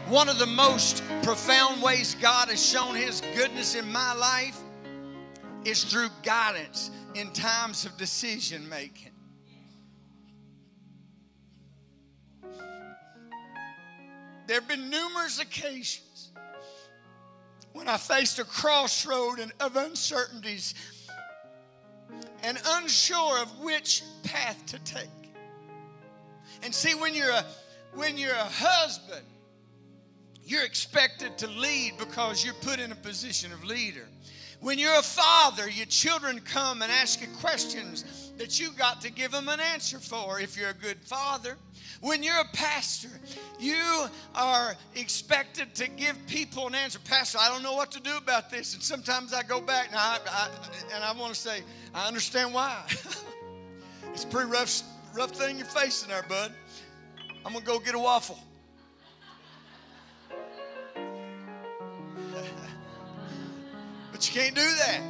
One 0.08 0.30
of 0.30 0.38
the 0.38 0.46
most 0.46 1.04
profound 1.24 1.82
ways 1.82 2.16
God 2.22 2.50
has 2.50 2.64
shown 2.64 2.96
his 2.96 3.22
goodness 3.36 3.76
in 3.76 3.92
my 3.92 4.14
life 4.14 4.60
is 5.66 5.84
through 5.84 6.10
guidance 6.22 6.92
in 7.16 7.32
times 7.32 7.86
of 7.86 7.98
decision 7.98 8.70
making. 8.70 9.11
There 14.52 14.60
have 14.60 14.68
been 14.68 14.90
numerous 14.90 15.40
occasions 15.40 16.32
when 17.72 17.88
I 17.88 17.96
faced 17.96 18.38
a 18.38 18.44
crossroad 18.44 19.40
of 19.62 19.78
uncertainties 19.78 20.74
and 22.44 22.60
unsure 22.66 23.42
of 23.42 23.60
which 23.60 24.04
path 24.24 24.62
to 24.66 24.80
take. 24.80 25.08
And 26.64 26.76
see, 26.76 26.96
when 26.96 27.16
you're 27.16 27.32
a 27.32 27.46
when 27.94 28.18
you're 28.18 28.36
a 28.36 28.44
husband, 28.44 29.26
you're 30.44 30.66
expected 30.66 31.38
to 31.38 31.48
lead 31.48 31.94
because 31.98 32.44
you're 32.44 32.54
put 32.56 32.78
in 32.78 32.92
a 32.92 32.96
position 32.96 33.54
of 33.54 33.64
leader. 33.64 34.10
When 34.62 34.78
you're 34.78 34.98
a 35.00 35.02
father, 35.02 35.68
your 35.68 35.88
children 35.88 36.40
come 36.40 36.84
and 36.84 36.92
ask 36.92 37.20
you 37.20 37.28
questions 37.40 38.32
that 38.38 38.60
you 38.60 38.70
got 38.78 39.02
to 39.02 39.12
give 39.12 39.32
them 39.32 39.50
an 39.50 39.60
answer 39.60 39.98
for 39.98 40.40
if 40.40 40.56
you're 40.56 40.70
a 40.70 40.74
good 40.76 40.98
father. 41.04 41.58
When 42.00 42.22
you're 42.22 42.40
a 42.40 42.48
pastor, 42.54 43.10
you 43.60 44.06
are 44.36 44.76
expected 44.96 45.74
to 45.76 45.90
give 45.90 46.16
people 46.28 46.68
an 46.68 46.76
answer. 46.76 47.00
Pastor, 47.00 47.40
I 47.42 47.50
don't 47.50 47.64
know 47.64 47.74
what 47.74 47.92
to 47.92 48.00
do 48.00 48.16
about 48.18 48.52
this. 48.52 48.76
And 48.76 48.84
sometimes 48.84 49.34
I 49.34 49.42
go 49.42 49.62
back 49.62 49.88
and 49.88 49.98
I, 49.98 50.20
I 50.28 50.50
and 50.94 51.04
I 51.04 51.12
want 51.14 51.34
to 51.34 51.40
say, 51.40 51.64
I 51.96 52.08
understand 52.08 52.54
why. 52.54 52.84
it's 54.14 54.26
a 54.26 54.28
pretty 54.28 54.50
rough, 54.50 54.84
rough 55.16 55.32
thing 55.32 55.58
you're 55.58 55.66
facing 55.66 56.10
there, 56.10 56.24
bud. 56.30 56.52
I'm 57.44 57.54
going 57.54 57.66
to 57.66 57.72
go 57.72 57.80
get 57.80 57.96
a 57.96 58.00
waffle. 58.00 58.38
But 64.22 64.36
you 64.36 64.40
can't 64.40 64.56
do 64.56 64.62
that. 64.62 65.02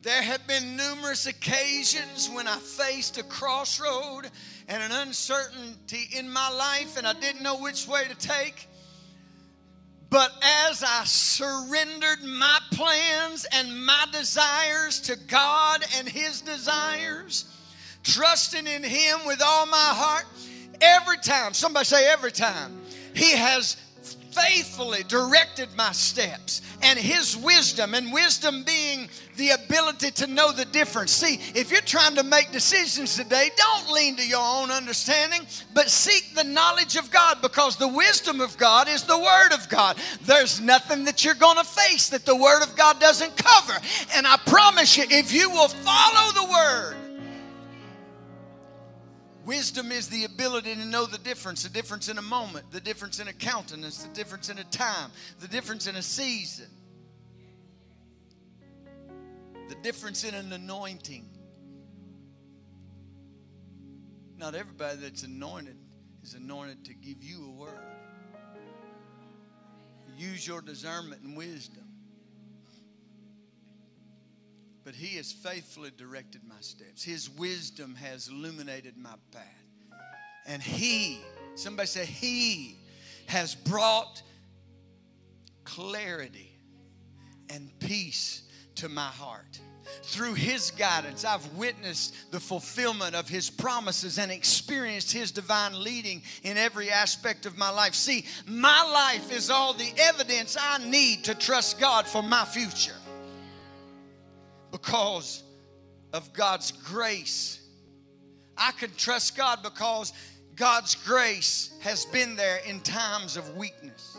There 0.00 0.22
have 0.22 0.46
been 0.46 0.76
numerous 0.76 1.26
occasions 1.26 2.30
when 2.30 2.48
I 2.48 2.56
faced 2.56 3.18
a 3.18 3.22
crossroad 3.22 4.30
and 4.66 4.82
an 4.82 4.92
uncertainty 4.92 6.08
in 6.16 6.30
my 6.30 6.48
life, 6.48 6.96
and 6.96 7.06
I 7.06 7.12
didn't 7.12 7.42
know 7.42 7.58
which 7.58 7.86
way 7.86 8.04
to 8.08 8.14
take. 8.14 8.66
But 10.08 10.32
as 10.68 10.82
I 10.82 11.04
surrendered 11.04 12.22
my 12.24 12.60
plans 12.70 13.46
and 13.52 13.84
my 13.84 14.06
desires 14.10 15.00
to 15.02 15.16
God 15.16 15.84
and 15.98 16.08
His 16.08 16.40
desires, 16.40 17.44
trusting 18.04 18.66
in 18.66 18.82
Him 18.82 19.20
with 19.26 19.42
all 19.42 19.66
my 19.66 19.76
heart, 19.76 20.24
every 20.84 21.18
time, 21.18 21.54
somebody 21.54 21.84
say 21.84 22.06
every 22.08 22.32
time, 22.32 22.80
He 23.14 23.32
has 23.32 23.76
faithfully 24.34 25.04
directed 25.04 25.68
my 25.76 25.92
steps 25.92 26.60
and 26.82 26.98
his 26.98 27.36
wisdom 27.36 27.94
and 27.94 28.12
wisdom 28.12 28.64
being 28.64 29.08
the 29.36 29.50
ability 29.50 30.10
to 30.10 30.26
know 30.26 30.50
the 30.52 30.64
difference. 30.66 31.12
See 31.12 31.38
if 31.54 31.70
you're 31.70 31.80
trying 31.80 32.16
to 32.16 32.24
make 32.24 32.50
decisions 32.50 33.16
today 33.16 33.50
don't 33.56 33.92
lean 33.92 34.16
to 34.16 34.26
your 34.26 34.42
own 34.44 34.70
understanding 34.70 35.46
but 35.72 35.88
seek 35.88 36.34
the 36.34 36.44
knowledge 36.44 36.96
of 36.96 37.10
god 37.10 37.40
because 37.42 37.76
the 37.76 37.88
wisdom 37.88 38.40
of 38.40 38.56
god 38.58 38.88
is 38.88 39.04
the 39.04 39.18
word 39.18 39.52
of 39.52 39.68
god. 39.68 39.98
There's 40.22 40.60
nothing 40.60 41.04
that 41.04 41.24
you're 41.24 41.34
going 41.34 41.58
to 41.58 41.64
face 41.64 42.08
that 42.08 42.26
the 42.26 42.36
word 42.36 42.62
of 42.62 42.74
god 42.76 43.00
doesn't 43.00 43.36
cover. 43.36 43.78
And 44.14 44.26
i 44.26 44.36
promise 44.46 44.96
you 44.96 45.04
if 45.08 45.32
you 45.32 45.48
will 45.50 45.68
follow 45.68 46.32
the 46.32 46.50
word 46.50 47.03
Wisdom 49.44 49.92
is 49.92 50.08
the 50.08 50.24
ability 50.24 50.74
to 50.74 50.84
know 50.86 51.04
the 51.04 51.18
difference, 51.18 51.64
the 51.64 51.68
difference 51.68 52.08
in 52.08 52.16
a 52.16 52.22
moment, 52.22 52.70
the 52.70 52.80
difference 52.80 53.20
in 53.20 53.28
a 53.28 53.32
countenance, 53.32 54.02
the 54.02 54.14
difference 54.14 54.48
in 54.48 54.58
a 54.58 54.64
time, 54.64 55.10
the 55.40 55.48
difference 55.48 55.86
in 55.86 55.96
a 55.96 56.02
season, 56.02 56.68
the 59.68 59.74
difference 59.82 60.24
in 60.24 60.34
an 60.34 60.52
anointing. 60.52 61.28
Not 64.38 64.54
everybody 64.54 64.96
that's 64.96 65.24
anointed 65.24 65.76
is 66.22 66.34
anointed 66.34 66.84
to 66.86 66.94
give 66.94 67.22
you 67.22 67.46
a 67.46 67.50
word. 67.50 67.78
use 70.16 70.46
your 70.46 70.62
discernment 70.62 71.22
and 71.22 71.36
wisdom. 71.36 71.83
But 74.84 74.94
He 74.94 75.16
has 75.16 75.32
faithfully 75.32 75.90
directed 75.96 76.42
my 76.46 76.60
steps. 76.60 77.02
His 77.02 77.30
wisdom 77.30 77.94
has 77.96 78.28
illuminated 78.28 78.96
my 78.98 79.14
path. 79.32 79.42
And 80.46 80.62
He, 80.62 81.20
somebody 81.54 81.86
say, 81.86 82.04
He 82.04 82.76
has 83.26 83.54
brought 83.54 84.22
clarity 85.64 86.52
and 87.48 87.70
peace 87.80 88.42
to 88.76 88.90
my 88.90 89.06
heart. 89.06 89.58
Through 90.02 90.34
His 90.34 90.70
guidance, 90.70 91.24
I've 91.24 91.46
witnessed 91.54 92.30
the 92.30 92.40
fulfillment 92.40 93.14
of 93.14 93.26
His 93.26 93.48
promises 93.48 94.18
and 94.18 94.30
experienced 94.30 95.12
His 95.12 95.30
divine 95.30 95.82
leading 95.82 96.22
in 96.42 96.58
every 96.58 96.90
aspect 96.90 97.46
of 97.46 97.56
my 97.56 97.70
life. 97.70 97.94
See, 97.94 98.26
my 98.46 98.82
life 98.82 99.32
is 99.32 99.48
all 99.48 99.72
the 99.72 99.92
evidence 99.98 100.58
I 100.60 100.78
need 100.86 101.24
to 101.24 101.34
trust 101.34 101.80
God 101.80 102.06
for 102.06 102.22
my 102.22 102.44
future 102.44 102.94
because 104.84 105.42
of 106.12 106.32
God's 106.32 106.72
grace. 106.72 107.60
I 108.56 108.72
can 108.72 108.90
trust 108.96 109.36
God 109.36 109.62
because 109.62 110.12
God's 110.56 110.94
grace 110.94 111.74
has 111.80 112.04
been 112.06 112.36
there 112.36 112.60
in 112.66 112.80
times 112.80 113.36
of 113.36 113.56
weakness. 113.56 114.18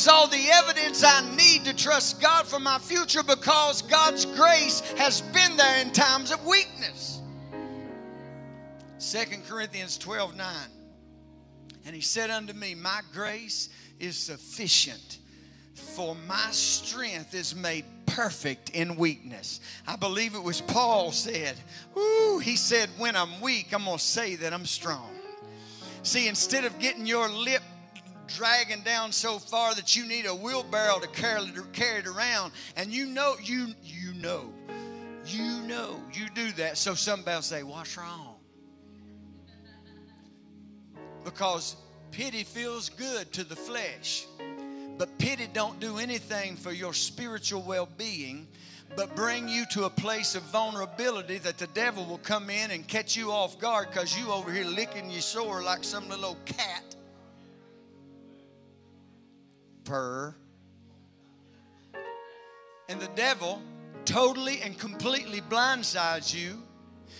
Is 0.00 0.08
all 0.08 0.26
the 0.26 0.48
evidence 0.50 1.04
I 1.04 1.20
need 1.36 1.66
to 1.66 1.76
trust 1.76 2.22
God 2.22 2.46
for 2.46 2.58
my 2.58 2.78
future 2.78 3.22
because 3.22 3.82
God's 3.82 4.24
grace 4.24 4.80
has 4.96 5.20
been 5.20 5.58
there 5.58 5.82
in 5.82 5.92
times 5.92 6.32
of 6.32 6.42
weakness. 6.46 7.20
2 8.98 9.18
Corinthians 9.46 9.98
12 9.98 10.36
9. 10.36 10.56
And 11.84 11.94
he 11.94 12.00
said 12.00 12.30
unto 12.30 12.54
me, 12.54 12.74
My 12.74 13.02
grace 13.12 13.68
is 13.98 14.16
sufficient, 14.16 15.18
for 15.74 16.16
my 16.26 16.48
strength 16.50 17.34
is 17.34 17.54
made 17.54 17.84
perfect 18.06 18.70
in 18.70 18.96
weakness. 18.96 19.60
I 19.86 19.96
believe 19.96 20.34
it 20.34 20.42
was 20.42 20.62
Paul 20.62 21.12
said, 21.12 21.56
Ooh, 21.98 22.40
he 22.42 22.56
said, 22.56 22.88
When 22.96 23.16
I'm 23.16 23.42
weak, 23.42 23.74
I'm 23.74 23.84
going 23.84 23.98
to 23.98 24.02
say 24.02 24.36
that 24.36 24.54
I'm 24.54 24.64
strong. 24.64 25.10
See, 26.02 26.26
instead 26.26 26.64
of 26.64 26.78
getting 26.78 27.04
your 27.04 27.28
lip 27.28 27.62
dragging 28.36 28.82
down 28.82 29.12
so 29.12 29.38
far 29.38 29.74
that 29.74 29.96
you 29.96 30.06
need 30.06 30.26
a 30.26 30.34
wheelbarrow 30.34 30.98
to 31.00 31.08
carry 31.08 31.42
it, 31.42 31.72
carry 31.72 32.00
it 32.00 32.06
around, 32.06 32.52
and 32.76 32.92
you 32.92 33.06
know, 33.06 33.36
you 33.42 33.68
you 33.82 34.14
know, 34.14 34.52
you 35.26 35.60
know, 35.62 36.00
you 36.12 36.28
do 36.34 36.52
that. 36.52 36.78
So 36.78 36.94
somebody 36.94 37.36
will 37.36 37.42
say, 37.42 37.62
"What's 37.62 37.96
wrong?" 37.96 38.36
Because 41.24 41.76
pity 42.10 42.44
feels 42.44 42.88
good 42.88 43.32
to 43.32 43.44
the 43.44 43.56
flesh, 43.56 44.26
but 44.98 45.18
pity 45.18 45.48
don't 45.52 45.78
do 45.80 45.98
anything 45.98 46.56
for 46.56 46.72
your 46.72 46.94
spiritual 46.94 47.62
well-being 47.62 48.48
but 48.96 49.14
bring 49.14 49.48
you 49.48 49.64
to 49.66 49.84
a 49.84 49.90
place 49.90 50.34
of 50.34 50.42
vulnerability 50.44 51.38
that 51.38 51.58
the 51.58 51.66
devil 51.68 52.04
will 52.04 52.18
come 52.18 52.50
in 52.50 52.70
and 52.70 52.86
catch 52.88 53.16
you 53.16 53.30
off 53.30 53.58
guard 53.58 53.88
because 53.90 54.18
you 54.18 54.30
over 54.30 54.52
here 54.52 54.64
licking 54.64 55.10
your 55.10 55.20
sore 55.20 55.62
like 55.62 55.84
some 55.84 56.08
little 56.08 56.36
cat. 56.44 56.96
Purr. 59.90 60.36
And 62.88 63.00
the 63.00 63.10
devil 63.16 63.60
totally 64.04 64.60
and 64.60 64.78
completely 64.78 65.40
blindsides 65.40 66.32
you. 66.32 66.62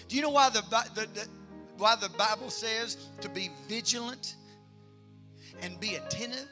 Do 0.07 0.15
you 0.15 0.23
know 0.23 0.31
why 0.31 0.51
the, 0.51 0.63
the, 0.95 1.09
the 1.13 1.27
why 1.79 1.97
the 1.97 2.11
Bible 2.11 2.49
says 2.49 3.09
to 3.23 3.29
be 3.29 3.51
vigilant 3.67 4.37
and 5.63 5.81
be 5.81 5.97
attentive? 5.97 6.49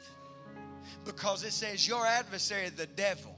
Because 1.04 1.44
it 1.44 1.52
says 1.52 1.86
your 1.86 2.04
adversary, 2.04 2.68
the 2.70 2.86
devil, 2.86 3.37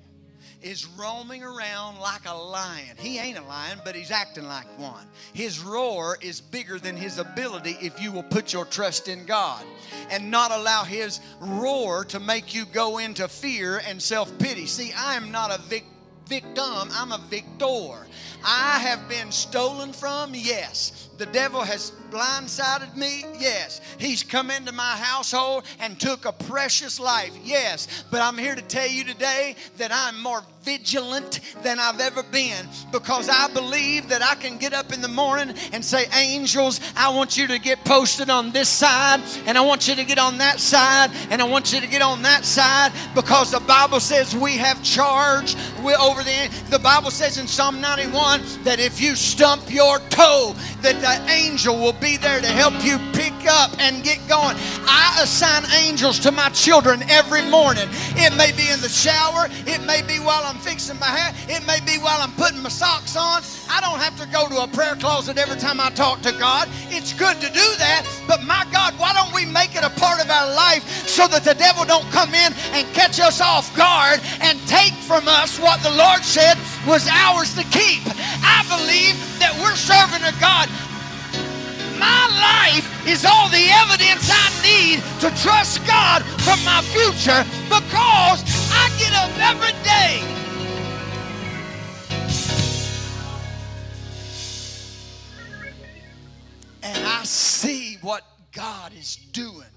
is 0.63 0.87
roaming 0.87 1.43
around 1.43 1.99
like 1.99 2.27
a 2.27 2.35
lion. 2.35 2.97
He 2.99 3.19
ain't 3.19 3.39
a 3.39 3.43
lion, 3.43 3.81
but 3.85 3.95
he's 3.95 4.11
acting 4.11 4.45
like 4.45 4.67
one. 4.79 5.07
His 5.33 5.61
roar 5.61 6.19
is 6.21 6.41
bigger 6.41 6.79
than 6.79 6.97
his 6.97 7.19
ability 7.19 7.77
if 7.81 8.01
you 8.01 8.13
will 8.13 8.23
put 8.23 8.53
your 8.53 8.65
trust 8.65 9.09
in 9.09 9.27
God 9.27 9.65
and 10.11 10.31
not 10.31 10.51
allow 10.51 10.85
his 10.85 11.21
roar 11.41 12.05
to 12.07 12.21
make 12.21 12.55
you 12.55 12.65
go 12.67 12.99
into 12.99 13.29
fear 13.29 13.81
and 13.87 14.01
self 14.01 14.37
pity. 14.39 14.67
See, 14.67 14.93
I 14.97 15.15
am 15.15 15.31
not 15.31 15.51
a 15.51 15.61
victim 15.63 15.97
victim, 16.31 16.89
I'm 16.93 17.11
a 17.11 17.19
victor. 17.29 18.07
I 18.45 18.79
have 18.79 19.09
been 19.09 19.33
stolen 19.33 19.93
from, 19.93 20.31
yes. 20.33 21.10
The 21.21 21.27
devil 21.27 21.61
has 21.61 21.93
blindsided 22.11 22.97
me, 22.97 23.27
yes. 23.39 23.83
He's 23.99 24.23
come 24.23 24.51
into 24.51 24.73
my 24.73 24.97
household 24.97 25.65
and 25.79 26.01
took 26.01 26.25
a 26.25 26.33
precious 26.33 26.99
life, 26.99 27.37
yes. 27.45 28.05
But 28.11 28.23
I'm 28.23 28.39
here 28.39 28.55
to 28.55 28.63
tell 28.63 28.89
you 28.89 29.05
today 29.05 29.55
that 29.77 29.91
I'm 29.93 30.19
more 30.23 30.43
vigilant 30.63 31.41
than 31.63 31.79
I've 31.79 32.01
ever 32.01 32.23
been 32.23 32.67
because 32.91 33.29
I 33.29 33.49
believe 33.53 34.09
that 34.09 34.23
I 34.23 34.35
can 34.35 34.57
get 34.57 34.73
up 34.73 34.93
in 34.93 35.01
the 35.01 35.09
morning 35.09 35.55
and 35.73 35.85
say, 35.85 36.07
Angels, 36.15 36.81
I 36.97 37.15
want 37.15 37.37
you 37.37 37.47
to 37.49 37.59
get 37.59 37.85
posted 37.85 38.31
on 38.31 38.51
this 38.51 38.69
side, 38.69 39.21
and 39.47 39.59
I 39.59 39.61
want 39.61 39.89
you 39.89 39.95
to 39.97 40.05
get 40.05 40.19
on 40.19 40.39
that 40.39 40.59
side, 40.59 41.11
and 41.31 41.43
I 41.43 41.45
want 41.45 41.73
you 41.73 41.81
to 41.81 41.87
get 41.87 42.03
on 42.03 42.23
that 42.23 42.45
side 42.47 42.93
because 43.15 43.51
the 43.51 43.61
Bible 43.61 44.01
says 44.01 44.35
we 44.35 44.57
have 44.57 44.83
charge 44.83 45.55
over 46.01 46.23
the. 46.23 46.51
The 46.71 46.79
Bible 46.79 47.11
says 47.11 47.39
in 47.39 47.47
Psalm 47.47 47.81
91 47.81 48.43
that 48.65 48.79
if 48.79 49.01
you 49.01 49.15
stump 49.15 49.73
your 49.73 49.99
toe, 50.11 50.55
that 50.83 51.01
the 51.01 51.10
angel 51.29 51.79
will 51.79 51.95
be 51.95 52.17
there 52.17 52.41
to 52.41 52.47
help 52.47 52.75
you 52.85 52.99
pick 53.13 53.33
up 53.49 53.71
and 53.79 54.03
get 54.03 54.19
going. 54.29 54.57
I 54.87 55.21
assign 55.23 55.65
angels 55.83 56.19
to 56.21 56.33
my 56.33 56.49
children 56.51 57.03
every 57.09 57.43
morning. 57.49 57.89
It 58.17 58.37
may 58.37 58.53
be 58.53 58.69
in 58.71 58.81
the 58.81 58.89
shower, 58.89 59.49
it 59.67 59.83
may 59.87 60.03
be 60.03 60.19
while 60.19 60.45
I'm 60.45 60.59
fixing 60.59 60.99
my 60.99 61.07
hair, 61.07 61.35
it 61.49 61.67
may 61.67 61.81
be 61.81 61.99
while 61.99 62.21
I'm 62.21 62.33
putting 62.33 62.63
my 62.63 62.69
socks 62.69 63.17
on. 63.17 63.43
I 63.71 63.81
don't 63.81 64.01
have 64.01 64.19
to 64.21 64.27
go 64.29 64.49
to 64.49 64.63
a 64.63 64.69
prayer 64.69 64.97
closet 64.97 65.39
every 65.39 65.57
time 65.57 65.81
I 65.81 65.91
talk 65.91 66.21
to 66.23 66.33
God. 66.33 66.69
It's 66.91 67.13
good 67.13 67.37
to 67.41 67.47
do 67.47 67.69
that, 67.79 68.07
but 68.27 68.43
my 68.45 68.67
God, 68.73 68.95
why 68.99 69.13
don't 69.13 69.33
we 69.35 69.47
make 69.47 69.77
it 69.77 69.85
a 69.85 69.91
part 69.91 70.21
of 70.21 70.31
our 70.31 70.55
life 70.55 70.83
so 71.07 71.27
that 71.29 71.45
the 71.45 71.55
devil 71.55 71.85
don't 71.85 72.09
come 72.11 72.35
in 72.35 72.53
and 72.73 72.87
catch 72.95 73.21
us 73.21 73.41
off 73.41 73.75
guard 73.77 74.21
and 74.41 74.59
take 74.67 74.93
from 75.07 75.29
us 75.29 75.59
what 75.59 75.83
the 75.83 75.91
Lord 75.91 76.23
said 76.25 76.59
was 76.87 77.09
ours 77.09 77.55
to 77.55 77.65
keep. 77.71 78.03
I 78.43 78.63
believe 78.69 79.17
that 79.39 79.55
we're 79.63 79.77
serving 79.77 80.27
a 80.27 80.35
God 80.41 80.69
my 82.01 82.23
life 82.41 83.07
is 83.07 83.25
all 83.25 83.49
the 83.51 83.69
evidence 83.85 84.31
I 84.33 84.49
need 84.65 85.03
to 85.21 85.31
trust 85.43 85.87
God 85.87 86.25
for 86.41 86.57
my 86.65 86.81
future 86.83 87.45
because 87.69 88.41
I 88.73 88.91
get 88.99 89.13
up 89.15 89.31
every 89.39 89.77
day. 89.85 90.25
And 96.83 97.07
I 97.07 97.23
see 97.25 97.99
what 98.01 98.25
God 98.53 98.93
is 98.99 99.17
doing 99.33 99.69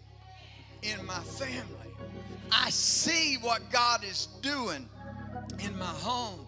in 0.81 1.05
my 1.05 1.19
family. 1.19 1.93
I 2.51 2.69
see 2.69 3.37
what 3.41 3.61
God 3.71 4.03
is 4.03 4.27
doing 4.41 4.87
in 5.59 5.77
my 5.77 5.85
home. 5.85 6.45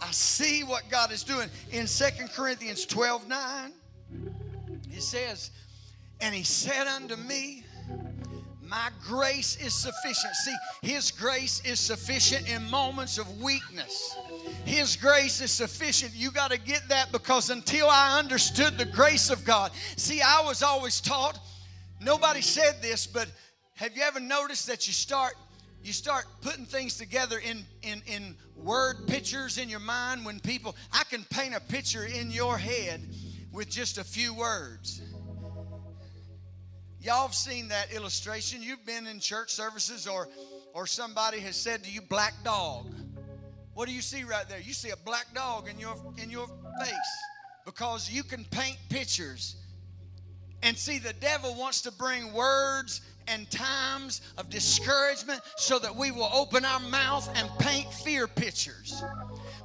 I 0.00 0.10
see 0.10 0.62
what 0.62 0.82
God 0.90 1.10
is 1.10 1.22
doing 1.22 1.48
in 1.72 1.86
Second 1.86 2.30
Corinthians 2.30 2.84
12 2.84 3.28
9. 3.28 3.72
It 4.96 5.02
says, 5.02 5.50
And 6.20 6.34
he 6.34 6.42
said 6.42 6.86
unto 6.86 7.16
me, 7.16 7.64
My 8.62 8.88
grace 9.06 9.56
is 9.56 9.74
sufficient. 9.74 10.34
See, 10.34 10.56
his 10.80 11.10
grace 11.10 11.60
is 11.66 11.78
sufficient 11.78 12.48
in 12.48 12.68
moments 12.70 13.18
of 13.18 13.42
weakness. 13.42 14.16
His 14.64 14.96
grace 14.96 15.42
is 15.42 15.50
sufficient. 15.50 16.12
You 16.14 16.30
got 16.30 16.50
to 16.50 16.58
get 16.58 16.88
that 16.88 17.12
because 17.12 17.50
until 17.50 17.88
I 17.90 18.18
understood 18.18 18.78
the 18.78 18.86
grace 18.86 19.28
of 19.28 19.44
God, 19.44 19.70
see, 19.96 20.22
I 20.22 20.42
was 20.46 20.62
always 20.62 21.02
taught, 21.02 21.38
nobody 22.00 22.40
said 22.40 22.80
this, 22.80 23.06
but 23.06 23.28
have 23.74 23.94
you 23.94 24.02
ever 24.02 24.18
noticed 24.18 24.66
that 24.68 24.86
you 24.86 24.94
start 24.94 25.34
you 25.84 25.92
start 25.92 26.24
putting 26.40 26.64
things 26.64 26.96
together 26.96 27.38
in, 27.38 27.64
in, 27.82 28.02
in 28.06 28.34
word 28.56 29.06
pictures 29.06 29.56
in 29.56 29.68
your 29.68 29.78
mind 29.78 30.26
when 30.26 30.40
people, 30.40 30.74
I 30.92 31.04
can 31.04 31.22
paint 31.30 31.54
a 31.54 31.60
picture 31.60 32.04
in 32.04 32.32
your 32.32 32.58
head 32.58 33.02
with 33.56 33.70
just 33.70 33.96
a 33.96 34.04
few 34.04 34.34
words. 34.34 35.00
Y'all 37.00 37.22
have 37.26 37.34
seen 37.34 37.68
that 37.68 37.90
illustration. 37.90 38.62
You've 38.62 38.84
been 38.84 39.06
in 39.06 39.18
church 39.18 39.50
services 39.50 40.06
or, 40.06 40.28
or 40.74 40.86
somebody 40.86 41.40
has 41.40 41.56
said 41.56 41.82
to 41.84 41.90
you, 41.90 42.02
black 42.02 42.34
dog. 42.44 42.92
What 43.72 43.88
do 43.88 43.94
you 43.94 44.02
see 44.02 44.24
right 44.24 44.46
there? 44.46 44.60
You 44.60 44.74
see 44.74 44.90
a 44.90 44.96
black 44.96 45.32
dog 45.34 45.70
in 45.70 45.78
your, 45.78 45.96
in 46.22 46.30
your 46.30 46.48
face 46.84 46.94
because 47.64 48.10
you 48.10 48.22
can 48.22 48.44
paint 48.50 48.76
pictures. 48.90 49.56
And 50.62 50.76
see, 50.76 50.98
the 50.98 51.14
devil 51.14 51.54
wants 51.54 51.80
to 51.82 51.92
bring 51.92 52.34
words 52.34 53.00
and 53.26 53.50
times 53.50 54.20
of 54.36 54.50
discouragement 54.50 55.40
so 55.56 55.78
that 55.78 55.94
we 55.94 56.10
will 56.10 56.30
open 56.32 56.66
our 56.66 56.80
mouth 56.80 57.26
and 57.36 57.48
paint 57.58 57.90
fear 57.92 58.26
pictures. 58.26 59.02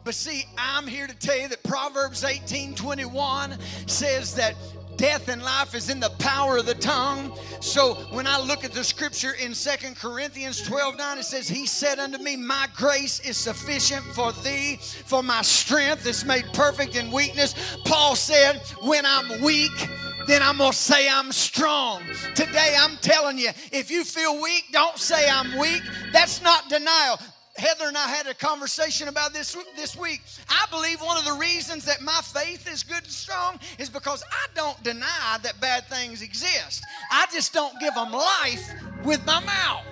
But 0.03 0.15
see, 0.15 0.45
I'm 0.57 0.87
here 0.87 1.07
to 1.07 1.15
tell 1.15 1.37
you 1.37 1.47
that 1.49 1.63
Proverbs 1.63 2.23
18 2.23 2.75
21 2.75 3.57
says 3.85 4.33
that 4.35 4.55
death 4.97 5.29
and 5.29 5.41
life 5.41 5.73
is 5.73 5.89
in 5.89 5.99
the 5.99 6.09
power 6.19 6.57
of 6.57 6.65
the 6.65 6.75
tongue. 6.75 7.35
So 7.59 7.95
when 8.11 8.27
I 8.27 8.39
look 8.39 8.63
at 8.63 8.71
the 8.71 8.83
scripture 8.83 9.33
in 9.33 9.53
Second 9.53 9.95
Corinthians 9.95 10.61
12 10.61 10.97
9, 10.97 11.17
it 11.19 11.23
says, 11.23 11.47
He 11.47 11.65
said 11.65 11.99
unto 11.99 12.17
me, 12.17 12.35
My 12.35 12.67
grace 12.75 13.19
is 13.19 13.37
sufficient 13.37 14.03
for 14.05 14.31
thee, 14.31 14.77
for 14.81 15.21
my 15.21 15.41
strength 15.41 16.05
is 16.05 16.25
made 16.25 16.45
perfect 16.53 16.95
in 16.95 17.11
weakness. 17.11 17.55
Paul 17.85 18.15
said, 18.15 18.61
When 18.81 19.05
I'm 19.05 19.41
weak, 19.41 19.89
then 20.27 20.41
I'm 20.41 20.57
going 20.57 20.71
to 20.71 20.77
say 20.77 21.09
I'm 21.09 21.31
strong. 21.31 22.03
Today, 22.35 22.75
I'm 22.77 22.97
telling 22.97 23.37
you, 23.37 23.49
if 23.71 23.89
you 23.89 24.03
feel 24.03 24.41
weak, 24.41 24.65
don't 24.71 24.97
say 24.97 25.29
I'm 25.29 25.57
weak. 25.57 25.81
That's 26.11 26.41
not 26.41 26.69
denial. 26.69 27.19
Heather 27.57 27.85
and 27.87 27.97
I 27.97 28.07
had 28.07 28.27
a 28.27 28.33
conversation 28.33 29.07
about 29.07 29.33
this 29.33 29.57
this 29.75 29.95
week. 29.97 30.21
I 30.49 30.65
believe 30.71 31.01
one 31.01 31.17
of 31.17 31.25
the 31.25 31.33
reasons 31.33 31.85
that 31.85 32.01
my 32.01 32.19
faith 32.23 32.71
is 32.71 32.83
good 32.83 33.03
and 33.03 33.07
strong 33.07 33.59
is 33.77 33.89
because 33.89 34.23
I 34.31 34.47
don't 34.55 34.81
deny 34.83 35.37
that 35.43 35.59
bad 35.59 35.85
things 35.87 36.21
exist. 36.21 36.83
I 37.11 37.25
just 37.31 37.53
don't 37.53 37.77
give 37.79 37.93
them 37.93 38.11
life 38.11 38.71
with 39.03 39.25
my 39.25 39.39
mouth. 39.41 39.85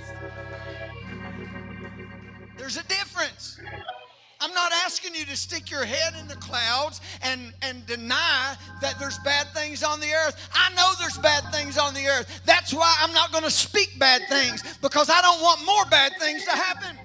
There's 2.57 2.77
a 2.77 2.83
difference. 2.83 3.59
I'm 4.41 4.53
not 4.53 4.71
asking 4.85 5.15
you 5.15 5.25
to 5.25 5.35
stick 5.35 5.69
your 5.69 5.83
head 5.83 6.13
in 6.19 6.27
the 6.27 6.35
clouds 6.35 7.01
and, 7.21 7.53
and 7.61 7.85
deny 7.85 8.55
that 8.81 8.97
there's 8.97 9.17
bad 9.19 9.47
things 9.53 9.83
on 9.83 9.99
the 9.99 10.13
earth. 10.13 10.49
I 10.53 10.73
know 10.75 10.93
there's 10.99 11.17
bad 11.17 11.43
things 11.53 11.77
on 11.77 11.93
the 11.93 12.07
earth. 12.07 12.41
That's 12.45 12.73
why 12.73 12.95
I'm 13.01 13.13
not 13.13 13.31
going 13.31 13.43
to 13.43 13.51
speak 13.51 13.99
bad 13.99 14.21
things 14.29 14.63
because 14.81 15.09
I 15.09 15.21
don't 15.21 15.41
want 15.41 15.65
more 15.65 15.83
bad 15.85 16.13
things 16.19 16.45
to 16.45 16.51
happen. 16.51 16.98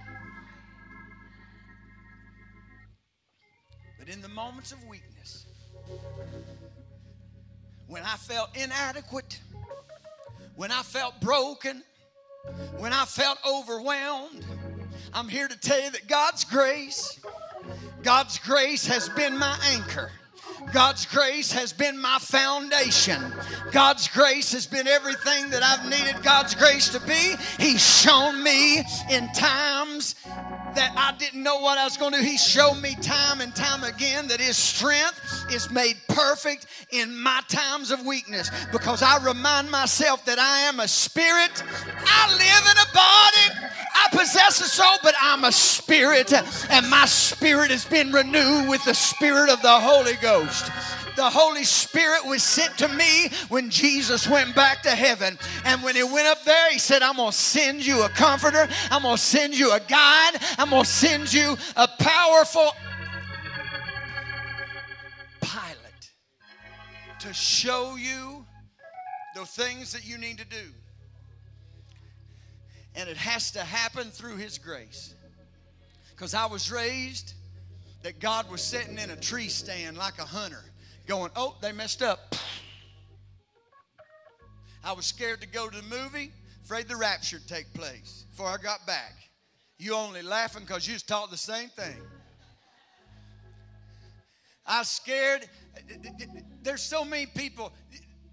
But 4.05 4.13
in 4.13 4.21
the 4.21 4.29
moments 4.29 4.71
of 4.71 4.85
weakness, 4.87 5.47
when 7.87 8.03
I 8.03 8.17
felt 8.17 8.55
inadequate, 8.55 9.41
when 10.57 10.71
I 10.71 10.83
felt 10.83 11.19
broken, 11.23 11.83
when 12.77 12.93
I 12.93 13.07
felt 13.07 13.39
overwhelmed, 13.49 14.45
I'm 15.15 15.27
here 15.27 15.49
to 15.49 15.59
tell 15.59 15.83
you 15.83 15.91
that 15.91 16.07
God's 16.07 16.45
grace, 16.45 17.19
God's 18.03 18.39
grace 18.41 18.87
has 18.87 19.09
been 19.09 19.39
my 19.39 19.59
anchor. 19.73 20.11
God's 20.71 21.07
grace 21.07 21.51
has 21.53 21.73
been 21.73 21.99
my 21.99 22.19
foundation. 22.21 23.23
God's 23.73 24.09
grace 24.09 24.53
has 24.53 24.67
been 24.67 24.87
everything 24.87 25.49
that 25.49 25.63
I've 25.63 25.89
needed 25.89 26.23
God's 26.23 26.55
grace 26.55 26.91
to 26.91 27.01
be. 27.01 27.37
He's 27.59 27.83
shown 27.83 28.43
me 28.43 28.79
in 29.11 29.33
times 29.33 30.15
that 30.75 30.93
I 30.97 31.17
didn't 31.19 31.43
know 31.43 31.59
what 31.59 31.79
I 31.79 31.85
was 31.85 31.97
going 31.97 32.13
to 32.13 32.19
do. 32.19 32.25
He 32.25 32.37
showed 32.37 32.75
me 32.75 32.95
time 32.97 33.41
and 33.41 33.55
time 33.55 33.85
again 33.85 34.29
that 34.29 34.41
His 34.41 34.57
strength 34.57 35.47
is 35.53 35.71
made 35.71 35.97
perfect 36.09 36.67
in 36.91 37.19
my 37.21 37.41
times 37.49 37.91
of 37.91 38.05
weakness 38.05 38.51
because 38.73 39.03
I 39.03 39.25
remind 39.25 39.71
myself 39.71 40.25
that 40.27 40.39
I 40.39 40.61
am 40.61 40.81
a 40.81 40.89
spirit. 40.89 41.63
I 42.07 42.31
live 42.31 42.65
in 42.71 42.79
a 42.79 42.93
body. 42.93 43.71
I 43.95 44.09
possess 44.11 44.61
a 44.61 44.69
soul, 44.69 44.99
but 45.03 45.15
I'm 45.21 45.45
a 45.45 45.53
spirit, 45.53 46.33
and 46.33 46.89
my 46.91 47.07
spirit 47.07 47.71
has 47.71 47.85
been 47.85 48.13
renewed 48.13 48.69
with 48.69 48.85
the 48.85 48.95
spirit 48.95 49.51
of 49.51 49.63
the 49.63 49.81
Holy 49.81 50.15
Ghost 50.21 50.71
the 51.17 51.29
Holy 51.29 51.65
Spirit 51.65 52.25
was 52.27 52.43
sent 52.43 52.77
to 52.79 52.89
me 52.89 53.29
when 53.49 53.71
Jesus 53.71 54.29
went 54.29 54.55
back 54.55 54.83
to 54.83 54.91
heaven. 54.91 55.39
And 55.65 55.83
when 55.83 55.95
he 55.95 56.03
went 56.03 56.27
up 56.27 56.45
there, 56.45 56.71
he 56.71 56.79
said, 56.79 57.03
I'm 57.03 57.17
going 57.17 57.31
to 57.31 57.37
send 57.37 57.85
you 57.85 58.03
a 58.03 58.09
comforter. 58.09 58.69
I'm 58.91 59.03
going 59.03 59.17
to 59.17 59.23
send 59.23 59.59
you 59.59 59.73
a 59.73 59.81
guide. 59.81 60.33
I'm 60.59 60.71
going 60.71 60.85
to 60.85 60.89
send 60.89 61.33
you 61.33 61.57
a 61.77 61.89
powerful 61.99 62.73
pilot 65.41 66.11
to 67.21 67.33
show 67.33 67.97
you 67.97 68.45
the 69.35 69.45
things 69.45 69.93
that 69.93 70.07
you 70.07 70.19
need 70.19 70.39
to 70.39 70.47
do. 70.47 70.71
And 72.97 73.09
it 73.09 73.17
has 73.17 73.51
to 73.53 73.61
happen 73.61 74.11
through 74.11 74.37
his 74.37 74.59
grace. 74.59 75.15
Because 76.11 76.33
I 76.33 76.47
was 76.47 76.71
raised 76.71 77.35
that 78.05 78.21
God 78.21 78.49
was 78.49 78.63
sitting 78.63 78.99
in 78.99 79.11
a 79.11 79.17
tree 79.17 79.49
stand 79.49 79.97
like 79.97 80.19
a 80.19 80.25
hunter 80.25 80.63
going, 81.07 81.31
oh, 81.37 81.57
they 81.61 81.73
messed 81.73 82.03
up. 82.03 82.35
I 84.83 84.93
was 84.93 85.07
scared 85.07 85.41
to 85.41 85.47
go 85.49 85.69
to 85.69 85.77
the 85.77 85.83
movie, 85.83 86.31
afraid 86.63 86.89
the 86.89 86.97
rapture 86.97 87.37
would 87.37 87.49
take 87.49 87.73
place 87.73 88.27
before 88.31 88.49
I 88.49 88.57
got 88.59 88.87
back. 88.87 89.15
You 89.79 89.95
only 89.95 90.23
laughing 90.23 90.63
because 90.63 90.87
you 90.87 90.93
was 90.93 91.03
taught 91.03 91.31
the 91.31 91.37
same 91.37 91.69
thing. 91.71 91.97
I 94.67 94.81
was 94.81 94.89
scared. 94.89 95.49
There's 96.63 96.83
so 96.83 97.05
many 97.05 97.27
people. 97.27 97.73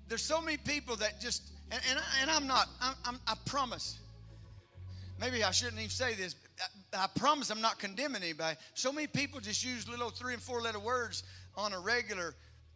There's 0.08 0.22
so 0.22 0.42
many 0.42 0.58
people 0.58 0.96
that 0.98 1.20
just, 1.22 1.52
and, 1.72 1.82
and, 1.90 2.00
I, 2.00 2.22
and 2.22 2.32
I'm 2.32 2.48
not, 2.48 2.68
I'm, 2.82 2.96
I'm, 3.06 3.20
i 3.28 3.34
promise. 3.46 4.00
Maybe 5.20 5.44
I 5.44 5.52
shouldn't 5.52 5.78
even 5.78 5.90
say 5.90 6.16
this. 6.16 6.36
I, 6.94 7.04
I 7.04 7.08
promise 7.16 7.50
I'm 7.50 7.62
not 7.62 7.80
condemning 7.80 8.24
anybody. 8.24 8.58
So 8.74 8.92
many 8.92 9.08
people 9.08 9.40
just 9.40 9.64
use 9.64 9.88
little 9.88 10.10
three 10.10 10.34
and 10.34 10.42
four 10.42 10.62
letter 10.62 10.80
words 10.80 11.24
on 11.56 11.74
a 11.74 11.80
regular 11.80 12.36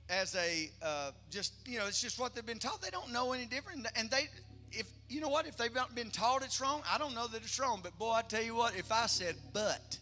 as 0.09 0.35
a 0.35 0.69
uh, 0.83 1.11
just 1.31 1.53
you 1.65 1.79
know 1.79 1.87
it's 1.87 2.01
just 2.01 2.19
what 2.19 2.35
they've 2.35 2.45
been 2.45 2.59
taught. 2.59 2.81
They 2.81 2.89
don't 2.89 3.11
know 3.11 3.33
any 3.33 3.45
different. 3.45 3.87
And 3.95 4.09
they 4.09 4.29
if 4.71 4.87
you 5.09 5.21
know 5.21 5.29
what? 5.29 5.47
If 5.47 5.57
they've 5.57 5.73
not 5.73 5.95
been 5.95 6.11
taught 6.11 6.43
it's 6.43 6.59
wrong 6.61 6.81
i 6.91 6.97
don't 6.97 7.15
know 7.15 7.27
that 7.27 7.41
it's 7.41 7.59
wrong. 7.59 7.79
But 7.81 7.97
boy 7.97 8.11
i 8.11 8.21
tell 8.21 8.43
you 8.43 8.55
what 8.55 8.75
if 8.75 8.91
i 8.91 9.05
said 9.07 9.35
but 9.53 9.97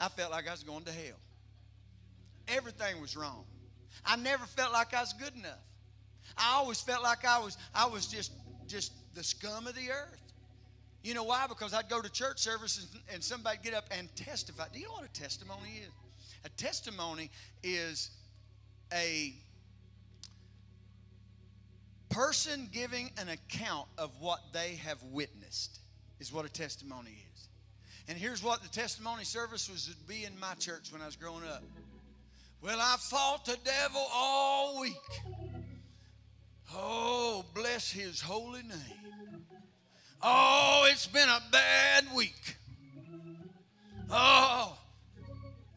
i 0.00 0.08
felt 0.08 0.30
like 0.30 0.48
i 0.48 0.52
was 0.52 0.62
going 0.62 0.84
to 0.84 0.92
hell. 0.92 1.18
Everything 2.48 3.00
was 3.00 3.16
wrong. 3.16 3.44
I 4.04 4.16
never 4.16 4.44
felt 4.44 4.72
like 4.72 4.94
i 4.94 5.00
was 5.00 5.12
good 5.14 5.34
enough. 5.34 5.62
I 6.36 6.54
always 6.54 6.80
felt 6.80 7.02
like 7.02 7.24
i 7.24 7.38
was 7.38 7.56
i 7.74 7.86
was 7.86 8.06
just 8.06 8.32
just 8.66 8.92
the 9.14 9.24
scum 9.24 9.66
of 9.66 9.74
the 9.74 9.90
earth. 9.90 10.20
You 11.02 11.14
know 11.14 11.24
why? 11.24 11.46
Because 11.48 11.74
i'd 11.74 11.88
go 11.88 12.00
to 12.00 12.10
church 12.10 12.38
services 12.38 12.86
and 13.12 13.22
somebody'd 13.22 13.62
get 13.62 13.74
up 13.74 13.86
and 13.90 14.14
testify. 14.14 14.66
Do 14.72 14.78
you 14.78 14.86
know 14.86 14.92
what 14.92 15.04
a 15.04 15.12
testimony 15.12 15.80
is 15.82 15.90
a 16.44 16.48
testimony 16.50 17.30
is 17.62 18.10
a 18.92 19.34
person 22.10 22.68
giving 22.72 23.10
an 23.18 23.28
account 23.28 23.88
of 23.98 24.10
what 24.20 24.40
they 24.52 24.76
have 24.76 25.02
witnessed, 25.04 25.80
is 26.20 26.32
what 26.32 26.44
a 26.44 26.48
testimony 26.48 27.10
is. 27.34 27.48
And 28.06 28.18
here's 28.18 28.42
what 28.42 28.62
the 28.62 28.68
testimony 28.68 29.24
service 29.24 29.68
was 29.70 29.86
to 29.86 29.96
be 30.06 30.24
in 30.24 30.38
my 30.38 30.54
church 30.54 30.92
when 30.92 31.00
I 31.00 31.06
was 31.06 31.16
growing 31.16 31.44
up. 31.44 31.62
Well, 32.62 32.78
I 32.80 32.96
fought 32.98 33.44
the 33.44 33.56
devil 33.64 34.06
all 34.12 34.80
week. 34.80 34.94
Oh, 36.72 37.44
bless 37.54 37.90
his 37.90 38.20
holy 38.20 38.62
name. 38.62 39.44
Oh, 40.22 40.86
it's 40.90 41.06
been 41.06 41.28
a 41.28 41.42
bad 41.50 42.04
week. 42.14 42.56
Oh, 44.10 44.78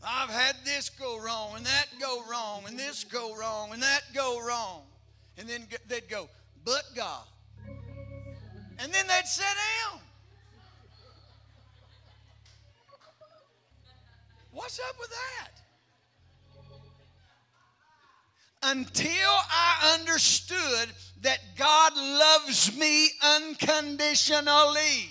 I've 0.09 0.29
had 0.29 0.55
this 0.63 0.89
go 0.89 1.19
wrong 1.19 1.57
and 1.57 1.65
that 1.65 1.87
go 1.99 2.23
wrong 2.31 2.63
and 2.65 2.79
this 2.79 3.03
go 3.03 3.35
wrong 3.35 3.73
and 3.73 3.81
that 3.83 4.03
go 4.15 4.39
wrong. 4.41 4.83
And 5.37 5.49
then 5.49 5.67
they'd 5.89 6.07
go, 6.07 6.29
but 6.63 6.83
God. 6.95 7.25
And 8.79 8.93
then 8.93 9.05
they'd 9.07 9.27
sit 9.27 9.43
down. 9.43 9.99
What's 14.53 14.79
up 14.79 14.95
with 14.97 15.09
that? 15.09 15.51
Until 18.63 19.11
I 19.11 19.97
understood 19.99 20.89
that 21.21 21.39
God 21.57 21.95
loves 21.95 22.75
me 22.77 23.09
unconditionally. 23.21 25.09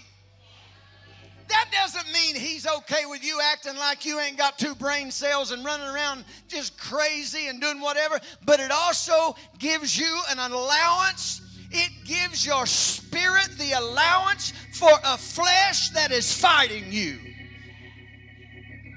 That 1.48 1.70
doesn't 1.72 2.12
mean 2.12 2.34
he's 2.34 2.66
okay 2.66 3.06
with 3.06 3.24
you 3.24 3.40
acting 3.52 3.76
like 3.76 4.04
you 4.04 4.18
ain't 4.20 4.36
got 4.36 4.58
two 4.58 4.74
brain 4.74 5.10
cells 5.10 5.52
and 5.52 5.64
running 5.64 5.86
around 5.86 6.24
just 6.48 6.78
crazy 6.78 7.46
and 7.48 7.60
doing 7.60 7.80
whatever, 7.80 8.18
but 8.44 8.60
it 8.60 8.70
also 8.70 9.36
gives 9.58 9.98
you 9.98 10.20
an 10.30 10.38
allowance 10.38 11.42
It 11.70 11.90
gives 12.04 12.46
your 12.46 12.66
spirit 12.66 13.50
the 13.58 13.72
allowance 13.72 14.52
for 14.72 14.90
a 15.04 15.16
flesh 15.16 15.90
that 15.90 16.12
is 16.12 16.32
fighting 16.32 16.92
you. 16.92 17.18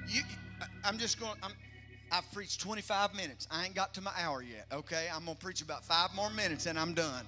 you 0.07 0.21
I'm 0.83 0.97
just 0.97 1.19
going, 1.19 1.35
I'm, 1.41 1.53
I've 2.11 2.31
preached 2.31 2.61
25 2.61 3.15
minutes. 3.15 3.47
I 3.51 3.65
ain't 3.65 3.75
got 3.75 3.93
to 3.95 4.01
my 4.01 4.11
hour 4.17 4.41
yet, 4.41 4.65
okay? 4.71 5.07
I'm 5.13 5.25
going 5.25 5.37
to 5.37 5.43
preach 5.43 5.61
about 5.61 5.83
five 5.83 6.13
more 6.15 6.29
minutes 6.29 6.67
and 6.67 6.77
I'm 6.79 6.93
done. 6.93 7.25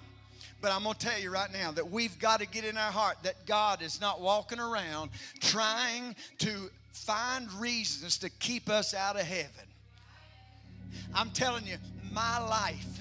But 0.62 0.72
I'm 0.72 0.84
going 0.84 0.96
to 0.96 1.06
tell 1.06 1.20
you 1.20 1.32
right 1.32 1.52
now 1.52 1.72
that 1.72 1.90
we've 1.90 2.18
got 2.20 2.40
to 2.40 2.48
get 2.48 2.64
in 2.64 2.78
our 2.78 2.92
heart 2.92 3.18
that 3.24 3.46
God 3.48 3.82
is 3.82 4.00
not 4.00 4.22
walking 4.22 4.60
around 4.60 5.10
trying 5.40 6.16
to 6.38 6.70
find 6.92 7.52
reasons 7.54 8.20
to 8.20 8.30
keep 8.30 8.70
us 8.70 8.94
out 8.94 9.16
of 9.16 9.24
heaven. 9.24 9.66
I'm 11.16 11.32
telling 11.32 11.66
you, 11.66 11.78
my 12.12 12.40
life 12.40 13.00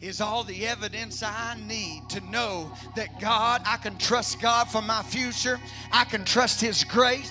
is 0.00 0.20
all 0.20 0.42
the 0.42 0.66
evidence 0.66 1.22
I 1.22 1.56
need 1.66 2.08
to 2.10 2.20
know 2.30 2.72
that 2.96 3.20
God, 3.20 3.62
I 3.64 3.76
can 3.76 3.98
trust 3.98 4.40
God 4.40 4.68
for 4.68 4.82
my 4.82 5.02
future. 5.02 5.60
I 5.92 6.04
can 6.04 6.24
trust 6.24 6.60
His 6.60 6.82
grace. 6.82 7.30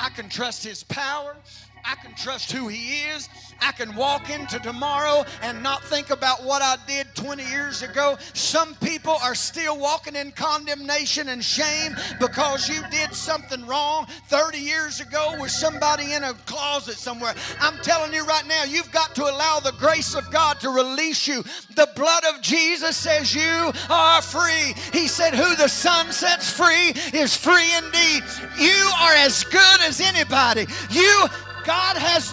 I 0.00 0.10
can 0.10 0.28
trust 0.28 0.64
His 0.64 0.84
power. 0.84 1.36
I 1.84 1.94
can 1.96 2.14
trust 2.14 2.52
who 2.52 2.68
He 2.68 3.02
is. 3.14 3.28
I 3.60 3.72
can 3.72 3.94
walk 3.96 4.30
into 4.30 4.58
tomorrow 4.58 5.24
and 5.42 5.62
not 5.62 5.82
think 5.84 6.10
about 6.10 6.44
what 6.44 6.62
I 6.62 6.76
did 6.86 7.06
20 7.14 7.44
years 7.44 7.82
ago. 7.82 8.16
Some 8.32 8.74
people 8.76 9.16
are 9.22 9.34
still 9.34 9.78
walking 9.78 10.14
in 10.16 10.32
condemnation 10.32 11.28
and 11.28 11.42
shame 11.42 11.96
because 12.20 12.68
you 12.68 12.80
did 12.90 13.14
something 13.14 13.66
wrong 13.66 14.06
30 14.28 14.58
years 14.58 15.00
ago 15.00 15.34
with 15.40 15.50
somebody 15.50 16.12
in 16.12 16.24
a 16.24 16.34
closet 16.46 16.96
somewhere. 16.96 17.34
I'm 17.60 17.76
telling 17.78 18.12
you 18.12 18.24
right 18.24 18.46
now, 18.46 18.64
you've 18.64 18.92
got 18.92 19.14
to 19.16 19.24
allow 19.24 19.60
the 19.60 19.72
grace 19.72 20.14
of 20.14 20.30
God 20.30 20.60
to 20.60 20.70
release 20.70 21.26
you. 21.26 21.42
The 21.74 21.90
blood 21.96 22.24
of 22.32 22.40
Jesus 22.40 22.96
says 22.96 23.34
you 23.34 23.72
are 23.90 24.22
free. 24.22 24.74
He 24.92 25.08
said, 25.08 25.34
Who 25.34 25.56
the 25.56 25.68
Son 25.68 26.12
sets 26.12 26.50
free 26.50 26.92
is 27.12 27.36
free 27.36 27.74
indeed. 27.76 28.22
You 28.58 28.90
are 29.00 29.14
as 29.14 29.44
good 29.44 29.80
as 29.82 30.00
anybody. 30.00 30.66
You 30.90 31.26
God 31.68 31.98
has 31.98 32.32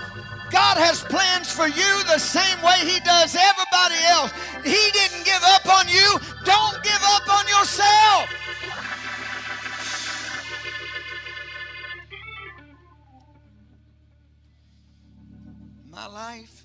God 0.49 0.77
has 0.77 1.03
plans 1.03 1.51
for 1.51 1.67
you 1.67 2.03
the 2.07 2.17
same 2.17 2.61
way 2.63 2.77
He 2.89 3.01
does 3.01 3.35
everybody 3.35 4.01
else. 4.07 4.31
He 4.63 4.91
didn't 4.93 5.25
give 5.25 5.43
up 5.43 5.65
on 5.77 5.89
you. 5.89 6.17
Don't 6.45 6.81
give 6.81 7.01
up 7.03 7.27
on 7.27 7.45
yourself. 7.49 8.29
My 15.91 16.07
life 16.07 16.63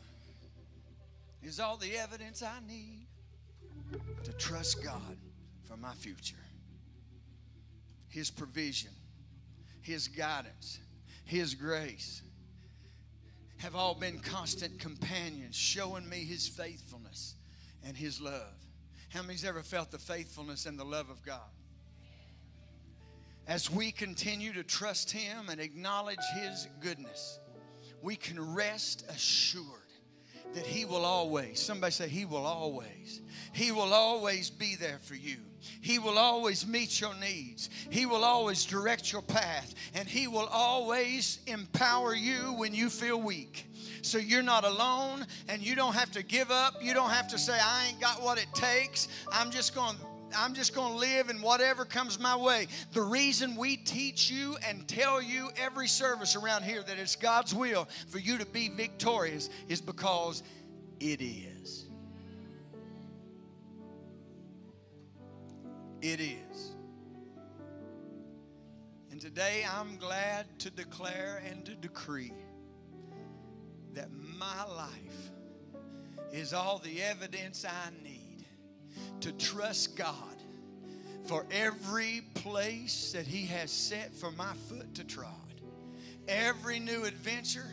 is 1.42 1.58
all 1.58 1.76
the 1.76 1.98
evidence 1.98 2.40
I 2.40 2.60
need 2.68 3.08
to 4.22 4.32
trust 4.34 4.84
God 4.84 5.16
for 5.64 5.76
my 5.76 5.94
future. 5.94 6.36
His 8.06 8.30
provision, 8.30 8.92
His 9.82 10.06
guidance, 10.06 10.78
His 11.24 11.56
grace 11.56 12.22
have 13.60 13.76
all 13.76 13.94
been 13.94 14.18
constant 14.18 14.78
companions, 14.78 15.54
showing 15.54 16.08
me 16.08 16.24
his 16.24 16.48
faithfulness 16.48 17.34
and 17.84 17.94
his 17.94 18.20
love. 18.20 18.54
How 19.10 19.22
many's 19.22 19.44
ever 19.44 19.62
felt 19.62 19.90
the 19.90 19.98
faithfulness 19.98 20.64
and 20.64 20.78
the 20.78 20.84
love 20.84 21.10
of 21.10 21.22
God? 21.22 21.50
As 23.46 23.70
we 23.70 23.92
continue 23.92 24.54
to 24.54 24.62
trust 24.62 25.10
him 25.10 25.50
and 25.50 25.60
acknowledge 25.60 26.18
his 26.34 26.68
goodness, 26.80 27.38
we 28.00 28.16
can 28.16 28.54
rest 28.54 29.04
assured 29.10 29.89
that 30.54 30.66
he 30.66 30.84
will 30.84 31.04
always, 31.04 31.60
somebody 31.60 31.92
say, 31.92 32.08
he 32.08 32.24
will 32.24 32.46
always, 32.46 33.20
he 33.52 33.72
will 33.72 33.92
always 33.92 34.50
be 34.50 34.76
there 34.76 34.98
for 35.02 35.14
you. 35.14 35.36
He 35.80 35.98
will 35.98 36.18
always 36.18 36.66
meet 36.66 37.00
your 37.00 37.14
needs. 37.16 37.70
He 37.90 38.06
will 38.06 38.24
always 38.24 38.64
direct 38.64 39.12
your 39.12 39.22
path. 39.22 39.74
And 39.94 40.08
He 40.08 40.26
will 40.26 40.48
always 40.50 41.40
empower 41.46 42.14
you 42.14 42.54
when 42.54 42.74
you 42.74 42.88
feel 42.88 43.20
weak. 43.20 43.66
So 44.02 44.18
you're 44.18 44.42
not 44.42 44.64
alone 44.64 45.26
and 45.48 45.60
you 45.60 45.74
don't 45.74 45.94
have 45.94 46.10
to 46.12 46.22
give 46.22 46.50
up. 46.50 46.82
You 46.82 46.94
don't 46.94 47.10
have 47.10 47.28
to 47.28 47.38
say, 47.38 47.58
I 47.60 47.88
ain't 47.88 48.00
got 48.00 48.22
what 48.22 48.38
it 48.38 48.48
takes. 48.54 49.08
I'm 49.32 49.50
just 49.50 49.74
going 49.74 49.96
I'm 50.36 50.54
just 50.54 50.74
going 50.74 50.92
to 50.92 50.98
live 50.98 51.30
in 51.30 51.40
whatever 51.42 51.84
comes 51.84 52.18
my 52.18 52.36
way. 52.36 52.68
The 52.92 53.02
reason 53.02 53.56
we 53.56 53.76
teach 53.76 54.30
you 54.30 54.56
and 54.66 54.86
tell 54.86 55.20
you 55.20 55.50
every 55.56 55.88
service 55.88 56.36
around 56.36 56.62
here 56.62 56.82
that 56.82 56.98
it's 56.98 57.16
God's 57.16 57.54
will 57.54 57.88
for 58.08 58.18
you 58.18 58.38
to 58.38 58.46
be 58.46 58.68
victorious 58.68 59.50
is 59.68 59.80
because 59.80 60.42
it 61.00 61.20
is. 61.20 61.86
It 66.02 66.20
is. 66.20 66.72
And 69.10 69.20
today 69.20 69.64
I'm 69.70 69.96
glad 69.96 70.46
to 70.60 70.70
declare 70.70 71.42
and 71.48 71.64
to 71.66 71.74
decree 71.74 72.32
that 73.94 74.08
my 74.38 74.64
life 74.64 75.30
is 76.32 76.54
all 76.54 76.78
the 76.78 77.02
evidence 77.02 77.64
I 77.64 77.90
need 78.02 78.19
to 79.20 79.32
trust 79.32 79.96
God 79.96 80.14
for 81.24 81.46
every 81.50 82.22
place 82.34 83.12
that 83.12 83.26
He 83.26 83.46
has 83.46 83.70
set 83.70 84.14
for 84.14 84.30
my 84.32 84.52
foot 84.68 84.94
to 84.96 85.04
trod, 85.04 85.30
every 86.28 86.78
new 86.78 87.04
adventure. 87.04 87.68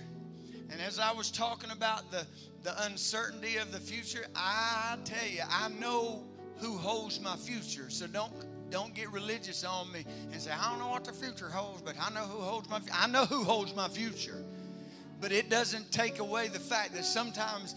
And 0.70 0.82
as 0.82 1.00
I 1.00 1.14
was 1.14 1.32
talking 1.32 1.72
about 1.72 2.12
the, 2.12 2.26
the 2.64 2.84
uncertainty 2.84 3.58
of 3.58 3.72
the 3.72 3.80
future, 3.80 4.26
I 4.36 4.98
tell 5.06 5.28
you, 5.28 5.42
I 5.50 5.70
know 5.80 6.24
who 6.58 6.78
holds 6.78 7.20
my 7.20 7.36
future. 7.36 7.90
So 7.90 8.08
don't 8.08 8.34
don't 8.70 8.94
get 8.94 9.10
religious 9.14 9.64
on 9.64 9.90
me 9.94 10.04
and 10.32 10.42
say 10.42 10.52
I 10.52 10.70
don't 10.70 10.80
know 10.80 10.90
what 10.90 11.06
the 11.06 11.14
future 11.14 11.50
holds, 11.50 11.82
but 11.82 11.96
I 12.02 12.10
know 12.14 12.26
who 12.26 12.42
holds 12.42 12.70
my 12.70 12.82
I 12.94 13.08
know 13.08 13.26
who 13.26 13.44
holds 13.44 13.76
my 13.76 13.88
future. 13.88 14.44
But 15.20 15.32
it 15.32 15.50
doesn't 15.50 15.92
take 15.92 16.20
away 16.20 16.48
the 16.48 16.60
fact 16.60 16.94
that 16.94 17.06
sometimes 17.06 17.76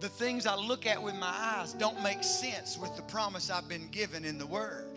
the 0.00 0.08
things 0.08 0.46
I 0.46 0.54
look 0.54 0.86
at 0.86 1.02
with 1.02 1.14
my 1.16 1.32
eyes 1.32 1.72
don't 1.72 2.02
make 2.02 2.22
sense 2.22 2.78
with 2.78 2.94
the 2.96 3.02
promise 3.02 3.50
I've 3.50 3.68
been 3.68 3.88
given 3.90 4.24
in 4.24 4.38
the 4.38 4.46
word. 4.46 4.87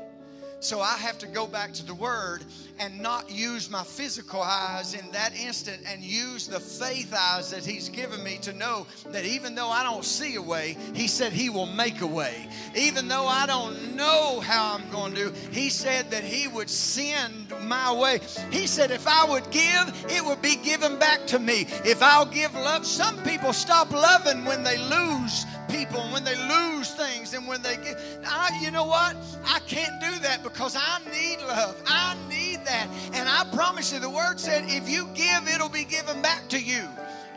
So 0.62 0.80
I 0.80 0.96
have 0.98 1.18
to 1.18 1.28
go 1.28 1.48
back 1.48 1.74
to 1.74 1.86
the 1.86 1.96
Word 1.96 2.44
and 2.78 3.02
not 3.02 3.32
use 3.32 3.68
my 3.68 3.84
physical 3.84 4.44
eyes 4.44 4.94
in 4.94 5.12
that 5.12 5.34
instant 5.36 5.82
and 5.88 6.04
use 6.04 6.48
the 6.48 6.60
faith 6.60 7.12
eyes 7.18 7.50
that 7.50 7.66
He's 7.66 7.90
given 7.90 8.24
me 8.24 8.38
to 8.44 8.54
know 8.54 8.86
that 9.08 9.26
even 9.26 9.56
though 9.56 9.70
I 9.70 9.82
don't 9.82 10.06
see 10.06 10.36
a 10.36 10.42
way, 10.42 10.78
He 10.94 11.08
said 11.08 11.34
He 11.34 11.50
will 11.50 11.66
make 11.66 12.02
a 12.02 12.08
way. 12.08 12.48
Even 12.76 13.08
though 13.08 13.26
I 13.26 13.48
don't 13.48 13.96
know 13.96 14.40
how 14.40 14.76
I'm 14.76 14.88
going 14.92 15.16
to 15.16 15.30
do, 15.30 15.34
He 15.52 15.70
said 15.70 16.12
that 16.12 16.24
He 16.24 16.48
would 16.48 16.70
send 16.70 17.52
my 17.64 17.92
way. 17.92 18.20
He 18.52 18.68
said 18.68 18.92
if 18.92 19.08
I 19.08 19.26
would 19.26 19.50
give, 19.50 20.06
it 20.10 20.24
would 20.24 20.44
be 20.44 20.58
given 20.58 21.00
back 21.00 21.26
to 21.28 21.40
me. 21.40 21.66
If 21.84 22.04
I'll 22.04 22.28
give 22.28 22.54
love, 22.54 22.86
some 22.86 23.18
people 23.24 23.52
stop 23.52 23.90
loving 23.90 24.46
when 24.46 24.64
they 24.64 24.78
lose 24.78 25.48
people 25.72 26.02
and 26.02 26.14
when 26.14 26.24
they 26.24 26.36
lose 26.48 26.92
things 26.92 27.34
and 27.34 27.48
when 27.48 27.62
they 27.62 27.78
get 27.78 28.00
I, 28.26 28.58
you 28.62 28.72
know 28.72 28.86
what 28.86 29.16
i 29.46 29.60
can't 29.68 30.00
do 30.02 30.20
that 30.20 30.44
because 30.44 30.76
i 30.76 31.00
need 31.12 31.40
love 31.48 31.82
i 31.88 32.16
need 32.30 32.66
that 32.66 32.88
and 33.14 33.28
i 33.30 33.46
promise 33.54 33.94
you 33.94 34.00
the 34.00 34.10
word 34.10 34.40
said 34.40 34.66
if 34.68 34.90
you 34.90 35.08
give 35.14 35.48
it'll 35.48 35.70
be 35.70 35.86
given 35.86 36.22
back 36.22 36.48
to 36.50 36.60
you 36.60 36.88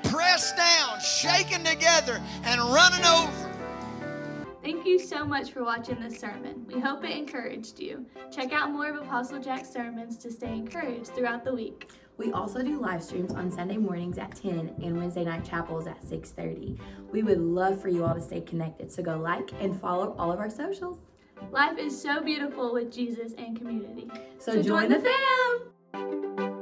pressed 0.04 0.56
down 0.56 1.00
shaken 1.00 1.64
together 1.64 2.20
and 2.44 2.60
running 2.60 3.04
over 3.04 3.50
Thank 4.62 4.86
you 4.86 4.98
so 4.98 5.26
much 5.26 5.52
for 5.52 5.62
watching 5.62 6.00
this 6.00 6.18
sermon. 6.18 6.64
We 6.66 6.80
hope 6.80 7.04
it 7.04 7.10
encouraged 7.10 7.78
you. 7.78 8.06
Check 8.32 8.54
out 8.54 8.70
more 8.70 8.88
of 8.88 8.96
Apostle 8.96 9.38
Jack's 9.38 9.68
sermons 9.68 10.16
to 10.16 10.32
stay 10.32 10.54
encouraged 10.54 11.08
throughout 11.08 11.44
the 11.44 11.54
week. 11.54 11.90
We 12.16 12.32
also 12.32 12.62
do 12.62 12.80
live 12.80 13.02
streams 13.02 13.32
on 13.32 13.50
Sunday 13.50 13.76
mornings 13.76 14.18
at 14.18 14.36
10 14.36 14.76
and 14.82 14.96
Wednesday 14.96 15.24
night 15.24 15.44
chapels 15.44 15.86
at 15.86 16.00
6:30. 16.04 16.78
We 17.10 17.22
would 17.22 17.40
love 17.40 17.80
for 17.80 17.88
you 17.88 18.04
all 18.04 18.14
to 18.14 18.20
stay 18.20 18.40
connected, 18.40 18.92
so 18.92 19.02
go 19.02 19.18
like 19.18 19.50
and 19.60 19.78
follow 19.80 20.14
all 20.18 20.30
of 20.30 20.38
our 20.38 20.50
socials. 20.50 20.98
Life 21.50 21.78
is 21.78 22.00
so 22.00 22.22
beautiful 22.22 22.72
with 22.72 22.92
Jesus 22.92 23.32
and 23.36 23.56
community. 23.56 24.08
So, 24.38 24.52
so 24.52 24.62
join, 24.62 24.88
join 24.88 24.90
the 24.90 25.00
fam. 25.00 26.53